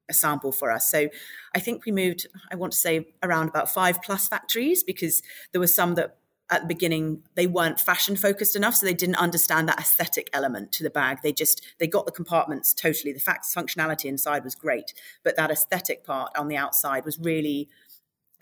a 0.09 0.15
sample 0.15 0.53
for 0.53 0.73
us. 0.73 0.91
So 0.91 1.09
I 1.55 1.61
think 1.61 1.85
we 1.85 1.93
moved, 1.93 2.27
I 2.51 2.57
want 2.57 2.73
to 2.73 2.79
say, 2.79 3.07
around 3.23 3.49
about 3.49 3.73
five 3.73 4.03
plus 4.03 4.27
factories 4.27 4.83
because 4.83 5.23
there 5.53 5.61
were 5.61 5.67
some 5.67 5.95
that 5.95 6.17
at 6.51 6.63
the 6.63 6.67
beginning 6.67 7.23
they 7.35 7.47
weren't 7.47 7.81
fashion 7.81 8.17
focused 8.17 8.55
enough 8.55 8.75
so 8.75 8.87
they 8.87 8.95
didn't 8.95 9.17
understand 9.17 9.69
that 9.69 9.79
aesthetic 9.79 10.31
element 10.33 10.73
to 10.73 10.83
the 10.83 10.91
bag. 10.91 11.19
They 11.23 11.33
just 11.33 11.65
they 11.79 11.87
got 11.87 12.07
the 12.07 12.13
compartments 12.13 12.73
totally. 12.73 13.13
The 13.13 13.21
facts 13.21 13.55
functionality 13.55 14.07
inside 14.07 14.45
was 14.45 14.55
great 14.55 14.95
but 15.23 15.37
that 15.37 15.51
aesthetic 15.51 16.05
part 16.05 16.31
on 16.37 16.49
the 16.49 16.57
outside 16.57 17.05
was 17.05 17.19
really 17.19 17.69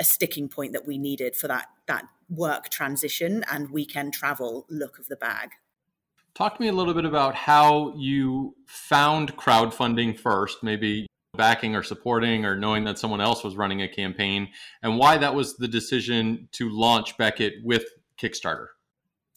a 0.01 0.05
sticking 0.05 0.49
point 0.49 0.73
that 0.73 0.87
we 0.87 0.99
needed 0.99 1.37
for 1.37 1.49
that 1.49 1.69
that 1.87 2.05
work 2.29 2.69
transition 2.69 3.45
and 3.51 3.71
weekend 3.71 4.13
travel 4.13 4.67
look 4.69 4.99
of 4.99 5.09
the 5.09 5.17
bag. 5.17 5.51
Talk 6.35 6.57
to 6.57 6.63
me 6.63 6.69
a 6.69 6.73
little 6.73 6.95
bit 6.95 7.05
about 7.05 7.35
how 7.35 7.95
you 7.97 8.57
found 8.67 9.37
crowdfunding 9.37 10.19
first 10.19 10.63
maybe 10.63 11.07
backing 11.37 11.75
or 11.75 11.83
supporting 11.83 12.45
or 12.45 12.57
knowing 12.57 12.85
that 12.85 12.99
someone 12.99 13.21
else 13.21 13.45
was 13.45 13.57
running 13.57 13.83
a 13.83 13.89
campaign 13.89 14.49
and 14.83 14.99
why 14.99 15.19
that 15.19 15.35
was 15.35 15.57
the 15.57 15.69
decision 15.69 16.49
to 16.53 16.69
launch 16.71 17.17
Becket 17.17 17.55
with 17.63 17.85
Kickstarter. 18.21 18.69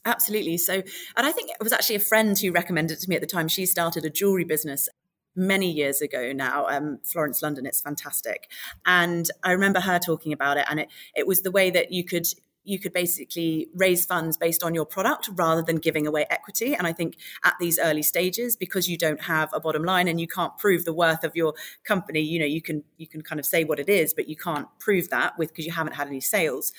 Absolutely. 0.05 0.57
So, 0.57 0.75
and 0.75 1.27
I 1.27 1.31
think 1.31 1.49
it 1.49 1.61
was 1.61 1.73
actually 1.73 1.97
a 1.97 1.99
friend 1.99 2.37
who 2.39 2.51
recommended 2.51 2.97
it 2.97 3.01
to 3.01 3.09
me 3.09 3.15
at 3.15 3.21
the 3.21 3.27
time. 3.27 3.47
She 3.47 3.65
started 3.65 4.05
a 4.05 4.09
jewelry 4.09 4.45
business 4.45 4.87
many 5.35 5.69
years 5.71 6.01
ago 6.01 6.31
now, 6.33 6.65
um, 6.67 6.99
Florence 7.03 7.41
London. 7.41 7.65
It's 7.65 7.81
fantastic. 7.81 8.49
And 8.85 9.29
I 9.43 9.51
remember 9.51 9.81
her 9.81 9.99
talking 9.99 10.33
about 10.33 10.57
it. 10.57 10.65
And 10.69 10.79
it, 10.79 10.89
it 11.15 11.27
was 11.27 11.41
the 11.41 11.51
way 11.51 11.69
that 11.69 11.91
you 11.91 12.03
could 12.03 12.25
you 12.67 12.77
could 12.77 12.91
basically 12.91 13.69
raise 13.73 14.05
funds 14.05 14.35
based 14.35 14.61
on 14.61 14.75
your 14.75 14.85
product 14.85 15.29
rather 15.35 15.61
than 15.61 15.77
giving 15.77 16.05
away 16.05 16.25
equity. 16.29 16.75
And 16.75 16.85
I 16.85 16.91
think 16.91 17.15
at 17.45 17.55
these 17.61 17.79
early 17.79 18.03
stages, 18.03 18.57
because 18.57 18.89
you 18.89 18.97
don't 18.97 19.21
have 19.21 19.49
a 19.53 19.59
bottom 19.61 19.83
line 19.83 20.09
and 20.09 20.19
you 20.19 20.27
can't 20.27 20.57
prove 20.57 20.83
the 20.83 20.93
worth 20.93 21.23
of 21.23 21.33
your 21.33 21.53
company, 21.85 22.19
you 22.19 22.39
know, 22.39 22.45
you 22.45 22.61
can 22.61 22.83
you 22.97 23.07
can 23.07 23.21
kind 23.21 23.39
of 23.39 23.45
say 23.45 23.63
what 23.63 23.79
it 23.79 23.87
is, 23.87 24.13
but 24.13 24.27
you 24.27 24.35
can't 24.35 24.67
prove 24.79 25.09
that 25.09 25.37
with 25.37 25.49
because 25.49 25.65
you 25.65 25.71
haven't 25.71 25.93
had 25.93 26.07
any 26.07 26.19
sales. 26.19 26.73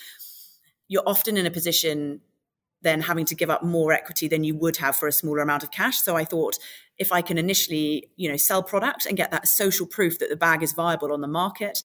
You're 0.89 1.03
often 1.07 1.39
in 1.39 1.47
a 1.47 1.51
position 1.51 2.21
then 2.83 3.01
having 3.01 3.25
to 3.25 3.35
give 3.35 3.51
up 3.51 3.65
more 3.65 3.93
equity 3.93 4.29
than 4.29 4.45
you 4.45 4.55
would 4.55 4.77
have 4.77 4.95
for 4.95 5.09
a 5.09 5.13
smaller 5.13 5.41
amount 5.41 5.63
of 5.63 5.71
cash. 5.71 5.99
So 5.99 6.17
I 6.17 6.25
thought 6.25 6.59
if 6.99 7.13
I 7.13 7.23
can 7.23 7.39
initially, 7.39 8.11
you 8.17 8.31
know, 8.31 8.37
sell 8.37 8.63
product 8.63 9.07
and 9.07 9.17
get 9.17 9.31
that 9.31 9.49
social 9.49 9.87
proof 9.87 10.19
that 10.19 10.29
the 10.29 10.37
bag 10.37 10.63
is 10.63 10.75
viable 10.75 11.13
on 11.13 11.23
the 11.23 11.29
market, 11.29 11.83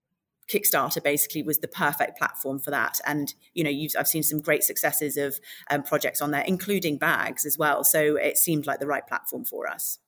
Kickstarter 0.52 1.02
basically 1.04 1.44
was 1.44 1.60
the 1.60 1.68
perfect 1.68 2.18
platform 2.18 2.60
for 2.60 2.72
that. 2.72 3.00
And 3.06 3.34
you 3.54 3.64
know, 3.64 3.72
I've 4.00 4.08
seen 4.08 4.24
some 4.24 4.42
great 4.42 4.64
successes 4.64 5.18
of 5.18 5.40
um, 5.70 5.84
projects 5.84 6.22
on 6.22 6.32
there, 6.32 6.44
including 6.46 6.98
bags 6.98 7.46
as 7.46 7.58
well. 7.58 7.84
So 7.84 8.16
it 8.16 8.38
seemed 8.38 8.66
like 8.66 8.80
the 8.80 8.88
right 8.88 9.06
platform 9.06 9.46
for 9.46 9.68
us. 9.68 10.00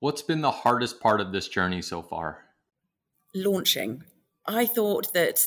What's 0.00 0.22
been 0.22 0.42
the 0.42 0.50
hardest 0.50 1.00
part 1.00 1.20
of 1.20 1.32
this 1.32 1.48
journey 1.48 1.80
so 1.80 2.02
far? 2.02 2.44
Launching. 3.34 4.04
I 4.46 4.66
thought 4.66 5.12
that 5.14 5.40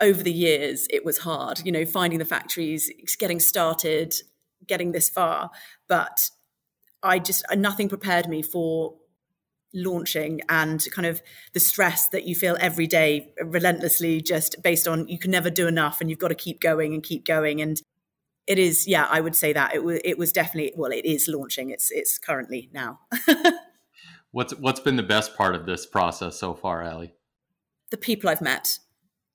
over 0.00 0.22
the 0.22 0.32
years 0.32 0.86
it 0.90 1.04
was 1.04 1.18
hard, 1.18 1.60
you 1.64 1.72
know, 1.72 1.84
finding 1.84 2.18
the 2.18 2.24
factories, 2.24 2.90
getting 3.18 3.40
started, 3.40 4.14
getting 4.66 4.92
this 4.92 5.08
far. 5.08 5.50
But 5.88 6.30
I 7.02 7.18
just 7.18 7.44
nothing 7.56 7.88
prepared 7.88 8.28
me 8.28 8.42
for 8.42 8.96
launching 9.72 10.40
and 10.48 10.84
kind 10.92 11.06
of 11.06 11.22
the 11.52 11.60
stress 11.60 12.08
that 12.08 12.24
you 12.24 12.34
feel 12.34 12.56
every 12.60 12.86
day 12.86 13.32
relentlessly 13.42 14.20
just 14.20 14.62
based 14.62 14.88
on 14.88 15.06
you 15.08 15.18
can 15.18 15.30
never 15.30 15.50
do 15.50 15.66
enough 15.68 16.00
and 16.00 16.10
you've 16.10 16.18
got 16.18 16.28
to 16.28 16.34
keep 16.34 16.60
going 16.60 16.94
and 16.94 17.02
keep 17.02 17.24
going. 17.24 17.60
And 17.60 17.80
it 18.46 18.58
is 18.58 18.88
yeah 18.88 19.06
i 19.10 19.20
would 19.20 19.36
say 19.36 19.52
that. 19.52 19.74
It 19.74 19.84
was 19.84 20.00
it 20.04 20.18
was 20.18 20.32
definitely 20.32 20.72
well 20.76 20.92
it 20.92 21.04
is 21.04 21.28
launching. 21.28 21.70
It's 21.70 21.90
it's 21.90 22.18
currently 22.18 22.68
now. 22.72 23.00
What's 24.32 24.54
what's 24.54 24.78
been 24.78 24.94
the 24.94 25.02
best 25.02 25.36
part 25.36 25.56
of 25.56 25.66
this 25.66 25.86
process 25.86 26.38
so 26.38 26.54
far 26.54 26.84
ali 26.84 27.12
the 27.90 27.96
people 27.96 28.30
i've 28.30 28.40
met 28.40 28.78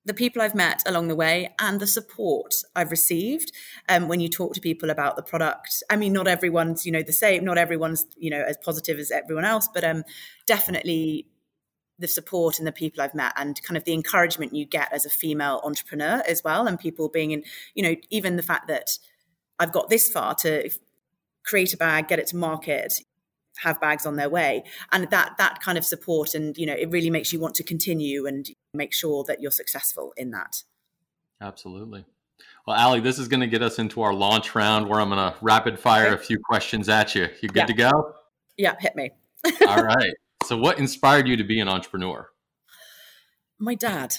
the 0.06 0.14
people 0.14 0.42
I've 0.42 0.56
met 0.56 0.84
along 0.86 1.08
the 1.08 1.16
way 1.16 1.54
and 1.60 1.80
the 1.80 1.88
support 1.88 2.56
I've 2.76 2.92
received 2.92 3.52
um, 3.90 4.08
when 4.08 4.20
you 4.20 4.30
talk 4.30 4.54
to 4.54 4.62
people 4.62 4.92
about 4.92 5.16
the 5.16 5.24
product. 5.24 5.84
I 5.90 5.96
mean, 5.96 6.14
not 6.14 6.28
everyone's, 6.28 6.86
you 6.86 6.92
know, 6.92 7.02
the 7.02 7.12
same, 7.12 7.44
not 7.44 7.58
everyone's, 7.58 8.06
you 8.16 8.30
know, 8.30 8.42
as 8.42 8.58
positive 8.58 9.00
as 9.00 9.10
everyone 9.10 9.46
else, 9.46 9.68
but 9.74 9.84
um, 9.84 10.04
definitely 10.46 11.28
the 11.98 12.08
support 12.08 12.60
and 12.60 12.68
the 12.68 12.72
people 12.72 13.02
I've 13.02 13.16
met 13.16 13.34
and 13.36 13.60
kind 13.64 13.78
of 13.78 13.86
the 13.86 13.94
encouragement 13.94 14.54
you 14.54 14.66
get 14.66 14.94
as 14.94 15.06
a 15.06 15.10
female 15.10 15.62
entrepreneur 15.64 16.22
as 16.28 16.44
well. 16.44 16.68
And 16.68 16.80
people 16.80 17.10
being 17.10 17.32
in, 17.32 17.44
you 17.74 17.84
know, 17.84 17.96
even 18.12 18.36
the 18.36 18.44
fact 18.44 18.68
that 18.68 19.00
I've 19.60 19.72
got 19.72 19.90
this 19.90 20.12
far 20.12 20.36
to 20.36 20.70
create 21.46 21.74
a 21.74 21.78
bag, 21.78 22.10
get 22.10 22.20
it 22.20 22.28
to 22.28 22.36
market, 22.36 23.02
have 23.60 23.80
bags 23.80 24.06
on 24.06 24.16
their 24.16 24.30
way 24.30 24.64
and 24.92 25.10
that 25.10 25.36
that 25.38 25.62
kind 25.62 25.78
of 25.78 25.86
support 25.86 26.34
and 26.34 26.58
you 26.58 26.66
know 26.66 26.74
it 26.74 26.90
really 26.92 27.10
makes 27.10 27.32
you 27.32 27.40
want 27.40 27.56
to 27.56 27.64
continue 27.64 28.26
and 28.26 28.50
make 28.74 28.94
sure 28.94 29.24
that 29.24 29.42
you're 29.42 29.52
successful 29.52 30.14
in 30.18 30.32
that 30.32 30.64
absolutely 31.42 32.06
well 32.68 32.78
ali 32.78 33.00
this 33.00 33.20
is 33.20 33.28
going 33.28 33.40
to 33.40 33.48
get 33.48 33.62
us 33.62 33.80
into 33.80 34.02
our 34.02 34.14
launch 34.14 34.56
round 34.56 34.88
where 34.88 35.00
i'm 35.00 35.10
going 35.10 35.32
to 35.32 35.38
rapid 35.42 35.80
fire 35.80 36.08
okay. 36.08 36.16
a 36.16 36.18
few 36.18 36.40
questions 36.40 36.90
at 36.90 37.16
you 37.16 37.28
you 37.42 37.50
good 37.50 37.58
yeah. 37.58 37.66
to 37.66 37.74
go 37.74 38.14
yeah 38.58 38.76
hit 38.80 38.96
me 38.96 39.12
all 39.68 39.84
right 39.84 40.14
so 40.44 40.58
what 40.58 40.80
inspired 40.80 41.28
you 41.28 41.38
to 41.38 41.44
be 41.44 41.60
an 41.60 41.68
entrepreneur 41.68 42.30
my 43.58 43.76
dad 43.76 44.14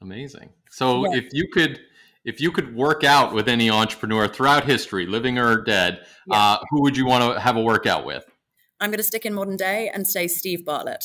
amazing 0.00 0.50
so 0.70 1.04
yeah. 1.04 1.18
if 1.18 1.28
you 1.32 1.46
could 1.52 1.80
if 2.24 2.40
you 2.40 2.50
could 2.52 2.74
work 2.74 3.04
out 3.04 3.32
with 3.32 3.48
any 3.48 3.70
entrepreneur 3.70 4.28
throughout 4.28 4.64
history, 4.64 5.06
living 5.06 5.38
or 5.38 5.62
dead, 5.62 6.04
yeah. 6.26 6.36
uh, 6.36 6.58
who 6.70 6.82
would 6.82 6.96
you 6.96 7.06
want 7.06 7.34
to 7.34 7.40
have 7.40 7.56
a 7.56 7.62
workout 7.62 8.04
with? 8.04 8.29
I'm 8.80 8.90
going 8.90 8.98
to 8.98 9.04
stick 9.04 9.26
in 9.26 9.34
modern 9.34 9.56
day 9.56 9.90
and 9.92 10.06
say 10.06 10.26
Steve 10.28 10.64
Bartlett. 10.64 11.04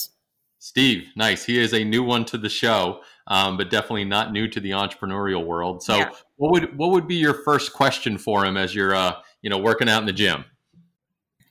Steve, 0.59 1.09
nice. 1.15 1.45
He 1.45 1.59
is 1.59 1.73
a 1.73 1.83
new 1.83 2.03
one 2.03 2.25
to 2.25 2.37
the 2.37 2.49
show, 2.49 3.01
um, 3.27 3.57
but 3.57 3.69
definitely 3.69 4.05
not 4.05 4.31
new 4.31 4.47
to 4.47 4.59
the 4.59 4.71
entrepreneurial 4.71 5.45
world. 5.45 5.83
So, 5.83 5.97
yeah. 5.97 6.09
what 6.37 6.51
would 6.53 6.77
what 6.77 6.91
would 6.91 7.07
be 7.07 7.15
your 7.15 7.33
first 7.33 7.73
question 7.73 8.17
for 8.17 8.43
him 8.45 8.57
as 8.57 8.73
you're 8.73 8.95
uh, 8.95 9.15
you 9.41 9.49
know 9.49 9.57
working 9.57 9.89
out 9.89 9.99
in 9.99 10.07
the 10.07 10.13
gym? 10.13 10.45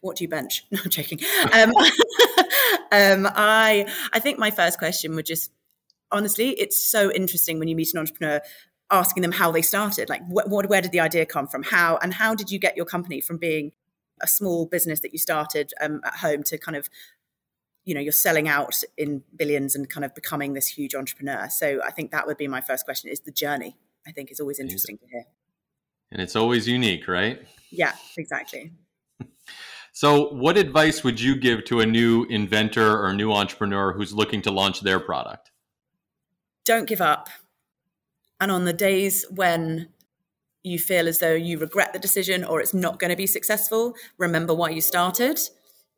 What 0.01 0.17
do 0.17 0.25
you 0.25 0.29
bench? 0.29 0.65
No, 0.71 0.81
I'm 0.83 0.91
joking. 0.91 1.21
Um, 1.53 1.71
um, 3.27 3.33
I 3.37 3.87
I 4.13 4.19
think 4.19 4.39
my 4.39 4.51
first 4.51 4.79
question 4.79 5.15
would 5.15 5.27
just 5.27 5.53
honestly, 6.11 6.51
it's 6.51 6.85
so 6.85 7.13
interesting 7.13 7.59
when 7.59 7.69
you 7.69 7.77
meet 7.77 7.93
an 7.95 8.01
entrepreneur 8.01 8.41
asking 8.91 9.23
them 9.23 9.33
how 9.33 9.51
they 9.51 9.63
started 9.63 10.09
like 10.09 10.23
wh- 10.27 10.47
where 10.49 10.83
did 10.83 10.93
the 10.93 11.01
idea 11.01 11.25
come 11.25 11.47
from 11.47 11.63
how 11.63 11.99
and 12.03 12.13
how 12.13 12.35
did 12.35 12.51
you 12.51 12.59
get 12.59 12.77
your 12.77 12.85
company 12.85 13.21
from 13.21 13.39
being 13.39 13.73
a 14.21 14.27
small 14.27 14.67
business 14.67 15.01
that 15.01 15.13
you 15.13 15.19
started 15.19 15.73
um, 15.81 16.01
at 16.05 16.17
home 16.17 16.43
to 16.45 16.59
kind 16.59 16.77
of 16.77 16.89
you 17.85 17.95
know 17.95 18.01
you're 18.01 18.13
selling 18.13 18.49
out 18.49 18.83
in 18.97 19.23
billions 19.37 19.75
and 19.75 19.91
kind 19.91 20.05
of 20.05 20.15
becoming 20.15 20.55
this 20.55 20.69
huge 20.69 20.95
entrepreneur. 20.95 21.49
So 21.51 21.81
i 21.85 21.91
think 21.91 22.11
that 22.11 22.27
would 22.27 22.37
be 22.37 22.49
my 22.49 22.61
first 22.61 22.85
question 22.85 23.11
is 23.11 23.21
the 23.21 23.33
journey 23.33 23.77
i 24.07 24.13
think 24.13 24.31
is 24.31 24.41
always 24.41 24.59
interesting 24.59 24.99
to 24.99 25.07
hear. 25.07 25.25
And 26.11 26.23
it's 26.23 26.37
always 26.37 26.67
unique 26.69 27.09
right? 27.09 27.43
Yeah 27.71 27.93
exactly. 28.17 28.73
So 29.97 30.35
what 30.35 30.57
advice 30.57 31.05
would 31.05 31.21
you 31.21 31.37
give 31.37 31.65
to 31.67 31.79
a 31.79 31.87
new 31.87 32.25
inventor 32.25 33.01
or 33.01 33.15
new 33.15 33.33
entrepreneur 33.33 33.93
who's 33.93 34.13
looking 34.13 34.43
to 34.43 34.51
launch 34.51 34.81
their 34.81 34.99
product? 34.99 35.53
Don't 36.65 36.89
give 36.89 37.01
up. 37.01 37.29
And 38.41 38.51
on 38.51 38.65
the 38.65 38.73
days 38.73 39.25
when 39.31 39.91
you 40.65 40.79
feel 40.79 41.07
as 41.07 41.19
though 41.19 41.35
you 41.35 41.59
regret 41.59 41.93
the 41.93 41.99
decision 41.99 42.43
or 42.43 42.61
it's 42.61 42.75
not 42.75 42.99
going 42.99 43.11
to 43.11 43.17
be 43.17 43.27
successful, 43.27 43.95
remember 44.19 44.55
why 44.55 44.71
you 44.71 44.81
started. 44.81 45.37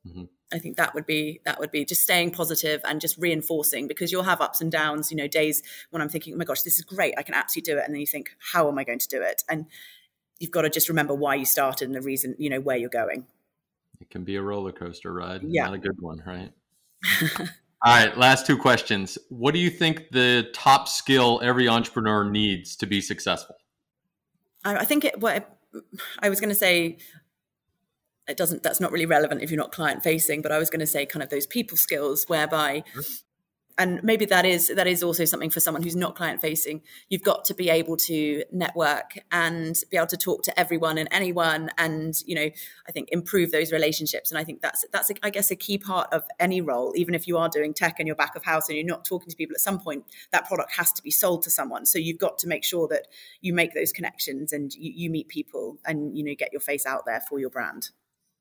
Mm-hmm. 0.07 0.25
I 0.53 0.59
think 0.59 0.77
that 0.77 0.95
would 0.95 1.07
be 1.07 1.41
that 1.45 1.59
would 1.59 1.71
be 1.71 1.85
just 1.85 2.03
staying 2.03 2.33
positive 2.33 2.81
and 2.85 3.01
just 3.01 3.17
reinforcing 3.19 3.89
because 3.89 4.13
you'll 4.13 4.25
have 4.25 4.41
ups 4.41 4.61
and 4.61 4.71
downs, 4.71 5.11
you 5.11 5.17
know, 5.17 5.27
days 5.27 5.63
when 5.91 6.03
I'm 6.03 6.09
thinking, 6.09 6.35
oh 6.35 6.37
my 6.37 6.45
gosh, 6.45 6.63
this 6.63 6.79
is 6.79 6.85
great, 6.85 7.15
I 7.17 7.23
can 7.23 7.35
absolutely 7.35 7.73
do 7.73 7.79
it. 7.79 7.85
And 7.85 7.95
then 7.95 8.01
you 8.01 8.07
think, 8.07 8.31
how 8.53 8.69
am 8.69 8.79
I 8.79 8.85
going 8.85 8.99
to 8.99 9.09
do 9.09 9.23
it? 9.23 9.43
And 9.49 9.67
you've 10.39 10.51
got 10.51 10.63
to 10.63 10.71
just 10.71 10.89
remember 10.89 11.15
why 11.15 11.37
you 11.37 11.47
started 11.47 11.87
and 11.87 11.95
the 11.95 12.03
reason, 12.03 12.35
you 12.39 12.51
know, 12.51 12.61
where 12.61 12.77
you're 12.77 12.89
going. 12.89 13.27
It 14.01 14.11
can 14.11 14.25
be 14.25 14.37
a 14.37 14.43
roller 14.43 14.73
coaster 14.73 15.13
ride, 15.13 15.43
yeah. 15.43 15.65
not 15.65 15.75
a 15.75 15.79
good 15.79 16.01
one, 16.01 16.23
right? 16.27 16.53
All 17.85 17.95
right, 17.95 18.17
last 18.17 18.47
two 18.47 18.59
questions. 18.59 19.19
What 19.29 19.53
do 19.53 19.61
you 19.61 19.71
think 19.71 20.11
the 20.11 20.49
top 20.53 20.89
skill 20.89 21.41
every 21.43 21.69
entrepreneur 21.69 22.29
needs 22.29 22.77
to 22.77 22.87
be 22.87 23.01
successful? 23.01 23.57
I, 24.67 24.85
think 24.85 25.05
it, 25.05 25.21
what 25.21 25.59
I 26.21 26.29
was 26.29 26.41
going 26.41 26.49
to 26.49 26.55
say 26.55 26.99
it 28.29 28.37
doesn't 28.37 28.63
that's 28.63 28.81
not 28.81 28.93
really 28.93 29.07
relevant 29.07 29.43
if 29.43 29.51
you're 29.51 29.59
not 29.59 29.73
client 29.73 30.03
facing 30.03 30.43
but 30.43 30.51
i 30.51 30.59
was 30.59 30.69
going 30.69 30.81
to 30.81 30.87
say 30.87 31.07
kind 31.07 31.23
of 31.23 31.31
those 31.31 31.47
people 31.47 31.77
skills 31.77 32.25
whereby 32.27 32.83
mm-hmm. 32.91 33.01
And 33.79 34.03
maybe 34.03 34.25
that 34.25 34.45
is 34.45 34.69
that 34.69 34.87
is 34.87 35.03
also 35.03 35.25
something 35.25 35.51
for 35.51 35.61
someone 35.61 35.83
who's 35.83 35.97
not 35.97 36.15
client 36.15 36.41
facing 36.41 36.81
you've 37.09 37.23
got 37.23 37.45
to 37.45 37.55
be 37.55 37.71
able 37.71 37.97
to 37.97 38.43
network 38.53 39.19
and 39.33 39.77
be 39.91 39.97
able 39.97 40.07
to 40.07 40.17
talk 40.17 40.43
to 40.43 40.59
everyone 40.59 40.99
and 40.99 41.09
anyone 41.13 41.71
and 41.79 42.23
you 42.27 42.35
know 42.35 42.51
i 42.89 42.93
think 42.93 43.09
improve 43.13 43.51
those 43.53 43.73
relationships. 43.73 44.31
And 44.31 44.39
i 44.39 44.45
think 44.45 44.61
that's 44.61 44.85
that's 44.93 45.11
i 45.23 45.31
guess 45.31 45.51
a 45.51 45.57
key 45.57 45.79
part 45.79 46.09
of 46.13 46.25
any 46.41 46.61
role. 46.61 46.93
Even 46.97 47.15
if 47.15 47.27
you 47.27 47.39
are 47.39 47.49
doing 47.49 47.75
tech 47.75 47.97
and 47.99 48.07
you're 48.07 48.17
back 48.17 48.37
of 48.37 48.45
house 48.45 48.69
and 48.69 48.77
you're 48.77 48.87
not 48.87 49.05
talking 49.05 49.29
to 49.29 49.37
people 49.37 49.55
at 49.55 49.61
some 49.61 49.79
point 49.79 50.05
that 50.33 50.47
product 50.47 50.73
has 50.77 50.93
to 50.93 51.03
be 51.03 51.11
sold 51.11 51.43
to 51.43 51.51
someone. 51.51 51.87
So 51.87 51.99
you've 51.99 52.19
got 52.19 52.39
to 52.39 52.49
make 52.49 52.65
sure 52.65 52.89
that 52.89 53.07
you 53.41 53.53
make 53.53 53.75
those 53.75 53.93
connections 53.93 54.53
and 54.53 54.73
you, 54.75 54.93
you 54.95 55.11
meet 55.11 55.29
people 55.29 55.79
and 55.85 56.17
you 56.17 56.25
know 56.25 56.35
get 56.37 56.53
your 56.53 56.61
face 56.61 56.87
out 56.87 57.05
there 57.07 57.23
for 57.29 57.39
your 57.39 57.51
brand. 57.51 57.91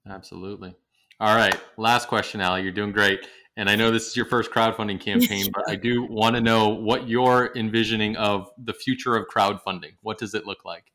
Absolutely 0.07 0.75
all 1.19 1.35
right 1.35 1.59
last 1.77 2.07
question 2.07 2.41
ali 2.41 2.61
you're 2.61 2.71
doing 2.71 2.91
great 2.91 3.25
and 3.57 3.69
I 3.69 3.75
know 3.75 3.89
this 3.89 4.07
is 4.07 4.17
your 4.17 4.25
first 4.25 4.51
crowdfunding 4.51 4.99
campaign, 4.99 5.45
but 5.53 5.63
I 5.69 5.75
do 5.75 6.03
want 6.03 6.35
to 6.35 6.41
know 6.41 6.69
what 6.69 7.07
you're 7.07 7.51
envisioning 7.55 8.17
of 8.17 8.49
the 8.57 8.73
future 8.73 9.15
of 9.15 9.27
crowdfunding. 9.27 9.93
What 10.01 10.17
does 10.17 10.33
it 10.33 10.45
look 10.45 10.65
like? 10.65 10.91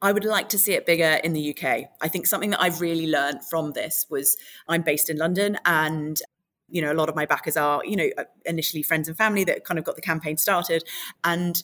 I 0.00 0.12
would 0.12 0.24
like 0.24 0.50
to 0.50 0.58
see 0.58 0.74
it 0.74 0.86
bigger 0.86 1.20
in 1.24 1.32
the 1.32 1.50
UK. 1.56 1.88
I 2.00 2.08
think 2.08 2.26
something 2.26 2.50
that 2.50 2.60
I've 2.60 2.80
really 2.80 3.06
learned 3.06 3.44
from 3.48 3.72
this 3.72 4.06
was 4.10 4.36
I'm 4.68 4.82
based 4.82 5.08
in 5.08 5.16
London 5.16 5.58
and 5.64 6.20
you 6.68 6.82
know 6.82 6.92
a 6.92 6.94
lot 6.94 7.08
of 7.08 7.16
my 7.16 7.26
backers 7.26 7.56
are 7.56 7.82
you 7.84 7.96
know 7.96 8.08
uh, 8.18 8.24
initially 8.44 8.82
friends 8.82 9.08
and 9.08 9.16
family 9.16 9.44
that 9.44 9.64
kind 9.64 9.78
of 9.78 9.84
got 9.84 9.96
the 9.96 10.02
campaign 10.02 10.36
started 10.36 10.82
and 11.22 11.62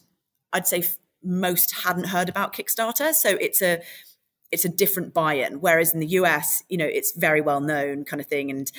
I'd 0.52 0.66
say 0.66 0.84
most 1.22 1.74
hadn't 1.84 2.06
heard 2.06 2.28
about 2.28 2.54
Kickstarter 2.54 3.12
so 3.12 3.30
it's 3.30 3.62
a 3.62 3.80
it's 4.52 4.64
a 4.64 4.68
different 4.68 5.14
buy-in 5.14 5.60
whereas 5.60 5.94
in 5.94 6.00
the 6.00 6.06
US 6.08 6.62
you 6.68 6.76
know 6.76 6.86
it's 6.86 7.12
very 7.16 7.40
well 7.40 7.60
known 7.60 8.04
kind 8.04 8.20
of 8.20 8.26
thing 8.26 8.50
and 8.50 8.70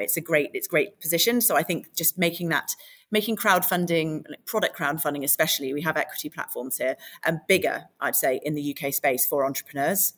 it's 0.00 0.16
a 0.16 0.20
great 0.20 0.50
it's 0.54 0.66
great 0.66 1.00
position. 1.00 1.40
So 1.40 1.56
I 1.56 1.62
think 1.62 1.94
just 1.94 2.18
making 2.18 2.48
that 2.48 2.74
making 3.10 3.36
crowdfunding, 3.36 4.24
product 4.46 4.76
crowdfunding 4.76 5.24
especially, 5.24 5.72
we 5.72 5.82
have 5.82 5.96
equity 5.96 6.28
platforms 6.28 6.78
here, 6.78 6.96
and 7.24 7.40
bigger, 7.48 7.84
I'd 8.00 8.16
say, 8.16 8.40
in 8.44 8.54
the 8.54 8.76
UK 8.76 8.92
space 8.92 9.26
for 9.26 9.44
entrepreneurs. 9.44 10.14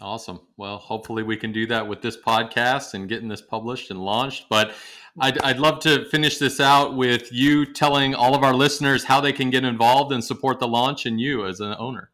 Awesome. 0.00 0.40
Well, 0.56 0.78
hopefully 0.78 1.22
we 1.22 1.36
can 1.36 1.52
do 1.52 1.66
that 1.66 1.86
with 1.86 2.00
this 2.00 2.16
podcast 2.16 2.94
and 2.94 3.06
getting 3.06 3.28
this 3.28 3.42
published 3.42 3.90
and 3.90 4.00
launched. 4.00 4.46
But 4.48 4.72
I'd, 5.18 5.38
I'd 5.42 5.58
love 5.58 5.80
to 5.80 6.06
finish 6.06 6.38
this 6.38 6.58
out 6.58 6.96
with 6.96 7.30
you 7.30 7.70
telling 7.70 8.14
all 8.14 8.34
of 8.34 8.42
our 8.42 8.54
listeners 8.54 9.04
how 9.04 9.20
they 9.20 9.34
can 9.34 9.50
get 9.50 9.62
involved 9.62 10.10
and 10.10 10.24
support 10.24 10.58
the 10.58 10.68
launch 10.68 11.04
and 11.04 11.20
you 11.20 11.44
as 11.44 11.60
an 11.60 11.74
owner. 11.78 12.10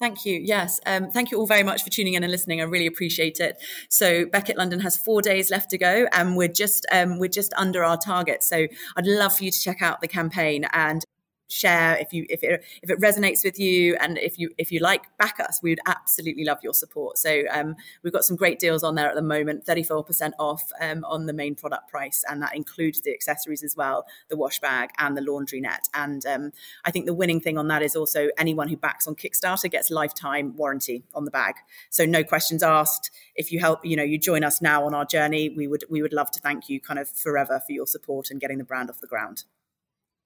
Thank 0.00 0.24
you. 0.24 0.40
Yes. 0.42 0.80
Um, 0.86 1.10
thank 1.10 1.30
you 1.30 1.38
all 1.38 1.46
very 1.46 1.62
much 1.62 1.82
for 1.82 1.90
tuning 1.90 2.14
in 2.14 2.22
and 2.22 2.30
listening. 2.32 2.62
I 2.62 2.64
really 2.64 2.86
appreciate 2.86 3.38
it. 3.38 3.58
So 3.90 4.24
Becket 4.24 4.56
London 4.56 4.80
has 4.80 4.96
four 4.96 5.20
days 5.20 5.50
left 5.50 5.68
to 5.70 5.78
go 5.78 6.06
and 6.14 6.38
we're 6.38 6.48
just, 6.48 6.86
um, 6.90 7.18
we're 7.18 7.28
just 7.28 7.52
under 7.58 7.84
our 7.84 7.98
target. 7.98 8.42
So 8.42 8.66
I'd 8.96 9.06
love 9.06 9.36
for 9.36 9.44
you 9.44 9.50
to 9.50 9.60
check 9.60 9.82
out 9.82 10.00
the 10.00 10.08
campaign 10.08 10.64
and 10.72 11.04
share 11.52 11.96
if 11.98 12.12
you 12.12 12.26
if 12.28 12.42
it 12.42 12.64
if 12.82 12.90
it 12.90 13.00
resonates 13.00 13.44
with 13.44 13.58
you 13.58 13.96
and 14.00 14.18
if 14.18 14.38
you 14.38 14.50
if 14.58 14.70
you 14.72 14.80
like 14.80 15.04
back 15.18 15.38
us 15.40 15.60
we 15.62 15.70
would 15.70 15.80
absolutely 15.86 16.44
love 16.44 16.58
your 16.62 16.74
support. 16.74 17.18
So 17.18 17.42
um, 17.50 17.76
we've 18.02 18.12
got 18.12 18.24
some 18.24 18.36
great 18.36 18.58
deals 18.58 18.82
on 18.82 18.94
there 18.94 19.08
at 19.08 19.14
the 19.14 19.22
moment 19.22 19.66
34% 19.66 20.32
off 20.38 20.70
um, 20.80 21.04
on 21.04 21.26
the 21.26 21.32
main 21.32 21.54
product 21.54 21.90
price 21.90 22.24
and 22.28 22.42
that 22.42 22.54
includes 22.54 23.00
the 23.00 23.12
accessories 23.12 23.62
as 23.62 23.76
well 23.76 24.06
the 24.28 24.36
wash 24.36 24.60
bag 24.60 24.90
and 24.98 25.16
the 25.16 25.22
laundry 25.22 25.60
net. 25.60 25.88
And 25.94 26.24
um, 26.26 26.52
i 26.84 26.90
think 26.90 27.06
the 27.06 27.14
winning 27.14 27.40
thing 27.40 27.58
on 27.58 27.68
that 27.68 27.82
is 27.82 27.96
also 27.96 28.28
anyone 28.38 28.68
who 28.68 28.76
backs 28.76 29.06
on 29.06 29.14
kickstarter 29.14 29.70
gets 29.70 29.90
lifetime 29.90 30.56
warranty 30.56 31.04
on 31.14 31.24
the 31.24 31.30
bag. 31.30 31.54
So 31.90 32.04
no 32.04 32.24
questions 32.24 32.62
asked. 32.62 33.10
If 33.34 33.52
you 33.52 33.60
help 33.60 33.84
you 33.84 33.96
know 33.96 34.02
you 34.02 34.18
join 34.18 34.44
us 34.44 34.60
now 34.60 34.84
on 34.84 34.94
our 34.94 35.04
journey 35.04 35.48
we 35.48 35.66
would 35.66 35.84
we 35.88 36.02
would 36.02 36.12
love 36.12 36.30
to 36.32 36.40
thank 36.40 36.68
you 36.68 36.80
kind 36.80 36.98
of 36.98 37.08
forever 37.08 37.60
for 37.64 37.72
your 37.72 37.86
support 37.86 38.30
and 38.30 38.40
getting 38.40 38.58
the 38.58 38.64
brand 38.64 38.90
off 38.90 39.00
the 39.00 39.06
ground 39.06 39.44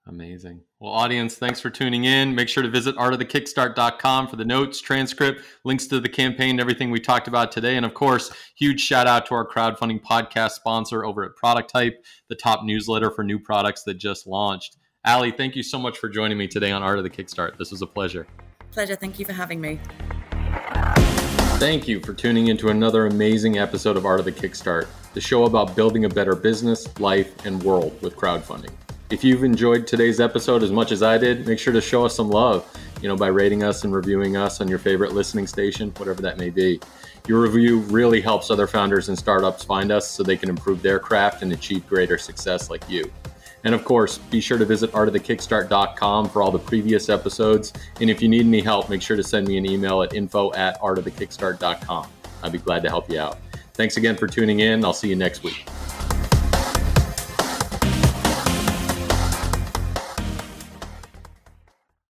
Amazing. 0.07 0.61
Well, 0.79 0.91
audience, 0.91 1.35
thanks 1.35 1.59
for 1.59 1.71
tuning 1.71 2.03
in. 2.03 2.35
Make 2.35 2.47
sure 2.47 2.61
to 2.61 2.69
visit 2.69 2.95
artofthekickstart.com 2.95 4.27
for 4.27 4.35
the 4.35 4.45
notes, 4.45 4.79
transcript, 4.79 5.41
links 5.63 5.87
to 5.87 5.99
the 5.99 6.07
campaign, 6.07 6.59
everything 6.59 6.91
we 6.91 6.99
talked 6.99 7.27
about 7.27 7.51
today. 7.51 7.75
And 7.75 7.85
of 7.85 7.95
course, 7.95 8.31
huge 8.55 8.81
shout 8.81 9.07
out 9.07 9.25
to 9.27 9.33
our 9.33 9.47
crowdfunding 9.47 10.03
podcast 10.03 10.51
sponsor 10.51 11.03
over 11.05 11.23
at 11.23 11.35
Product 11.35 11.71
Hype, 11.71 12.05
the 12.29 12.35
top 12.35 12.63
newsletter 12.63 13.09
for 13.09 13.23
new 13.23 13.39
products 13.39 13.81
that 13.83 13.95
just 13.95 14.27
launched. 14.27 14.77
Ali, 15.05 15.31
thank 15.31 15.55
you 15.55 15.63
so 15.63 15.79
much 15.79 15.97
for 15.97 16.07
joining 16.07 16.37
me 16.37 16.47
today 16.47 16.71
on 16.71 16.83
Art 16.83 16.99
of 16.99 17.03
the 17.03 17.09
Kickstart. 17.09 17.57
This 17.57 17.71
was 17.71 17.81
a 17.81 17.87
pleasure. 17.87 18.27
Pleasure. 18.71 18.95
Thank 18.95 19.17
you 19.17 19.25
for 19.25 19.33
having 19.33 19.59
me. 19.59 19.79
Thank 21.57 21.87
you 21.87 21.99
for 22.01 22.13
tuning 22.13 22.47
into 22.47 22.69
another 22.69 23.07
amazing 23.07 23.57
episode 23.57 23.97
of 23.97 24.05
Art 24.05 24.19
of 24.19 24.25
the 24.25 24.31
Kickstart, 24.31 24.87
the 25.13 25.21
show 25.21 25.45
about 25.45 25.75
building 25.75 26.05
a 26.05 26.09
better 26.09 26.35
business, 26.35 26.87
life, 26.99 27.43
and 27.45 27.63
world 27.63 27.99
with 28.03 28.15
crowdfunding. 28.15 28.71
If 29.11 29.23
you've 29.23 29.43
enjoyed 29.43 29.85
today's 29.85 30.19
episode 30.19 30.63
as 30.63 30.71
much 30.71 30.91
as 30.91 31.03
I 31.03 31.19
did, 31.19 31.45
make 31.45 31.59
sure 31.59 31.73
to 31.73 31.81
show 31.81 32.05
us 32.05 32.15
some 32.15 32.29
love, 32.29 32.65
you 33.03 33.07
know, 33.07 33.15
by 33.15 33.27
rating 33.27 33.63
us 33.63 33.83
and 33.83 33.93
reviewing 33.93 34.35
us 34.35 34.61
on 34.61 34.67
your 34.67 34.79
favorite 34.79 35.13
listening 35.13 35.45
station, 35.45 35.91
whatever 35.97 36.23
that 36.23 36.39
may 36.39 36.49
be. 36.49 36.79
Your 37.27 37.41
review 37.41 37.81
really 37.81 38.19
helps 38.19 38.49
other 38.49 38.65
founders 38.65 39.09
and 39.09 39.17
startups 39.17 39.63
find 39.63 39.91
us 39.91 40.09
so 40.09 40.23
they 40.23 40.37
can 40.37 40.49
improve 40.49 40.81
their 40.81 40.97
craft 40.97 41.43
and 41.43 41.53
achieve 41.53 41.87
greater 41.87 42.17
success 42.17 42.71
like 42.71 42.89
you. 42.89 43.11
And 43.63 43.75
of 43.75 43.83
course, 43.85 44.17
be 44.17 44.41
sure 44.41 44.57
to 44.57 44.65
visit 44.65 44.91
artofthekickstart.com 44.91 46.29
for 46.29 46.41
all 46.41 46.51
the 46.51 46.59
previous 46.59 47.07
episodes. 47.07 47.73
And 48.01 48.09
if 48.09 48.23
you 48.23 48.27
need 48.27 48.45
any 48.47 48.61
help, 48.61 48.89
make 48.89 49.03
sure 49.03 49.17
to 49.17 49.23
send 49.23 49.47
me 49.47 49.57
an 49.57 49.67
email 49.67 50.01
at 50.01 50.15
info 50.15 50.51
at 50.53 50.81
artofthekickstart.com. 50.81 52.07
I'd 52.41 52.51
be 52.51 52.57
glad 52.57 52.81
to 52.83 52.89
help 52.89 53.09
you 53.09 53.19
out. 53.19 53.37
Thanks 53.73 53.97
again 53.97 54.15
for 54.15 54.27
tuning 54.27 54.61
in. 54.61 54.83
I'll 54.83 54.93
see 54.93 55.09
you 55.09 55.15
next 55.15 55.43
week. 55.43 55.67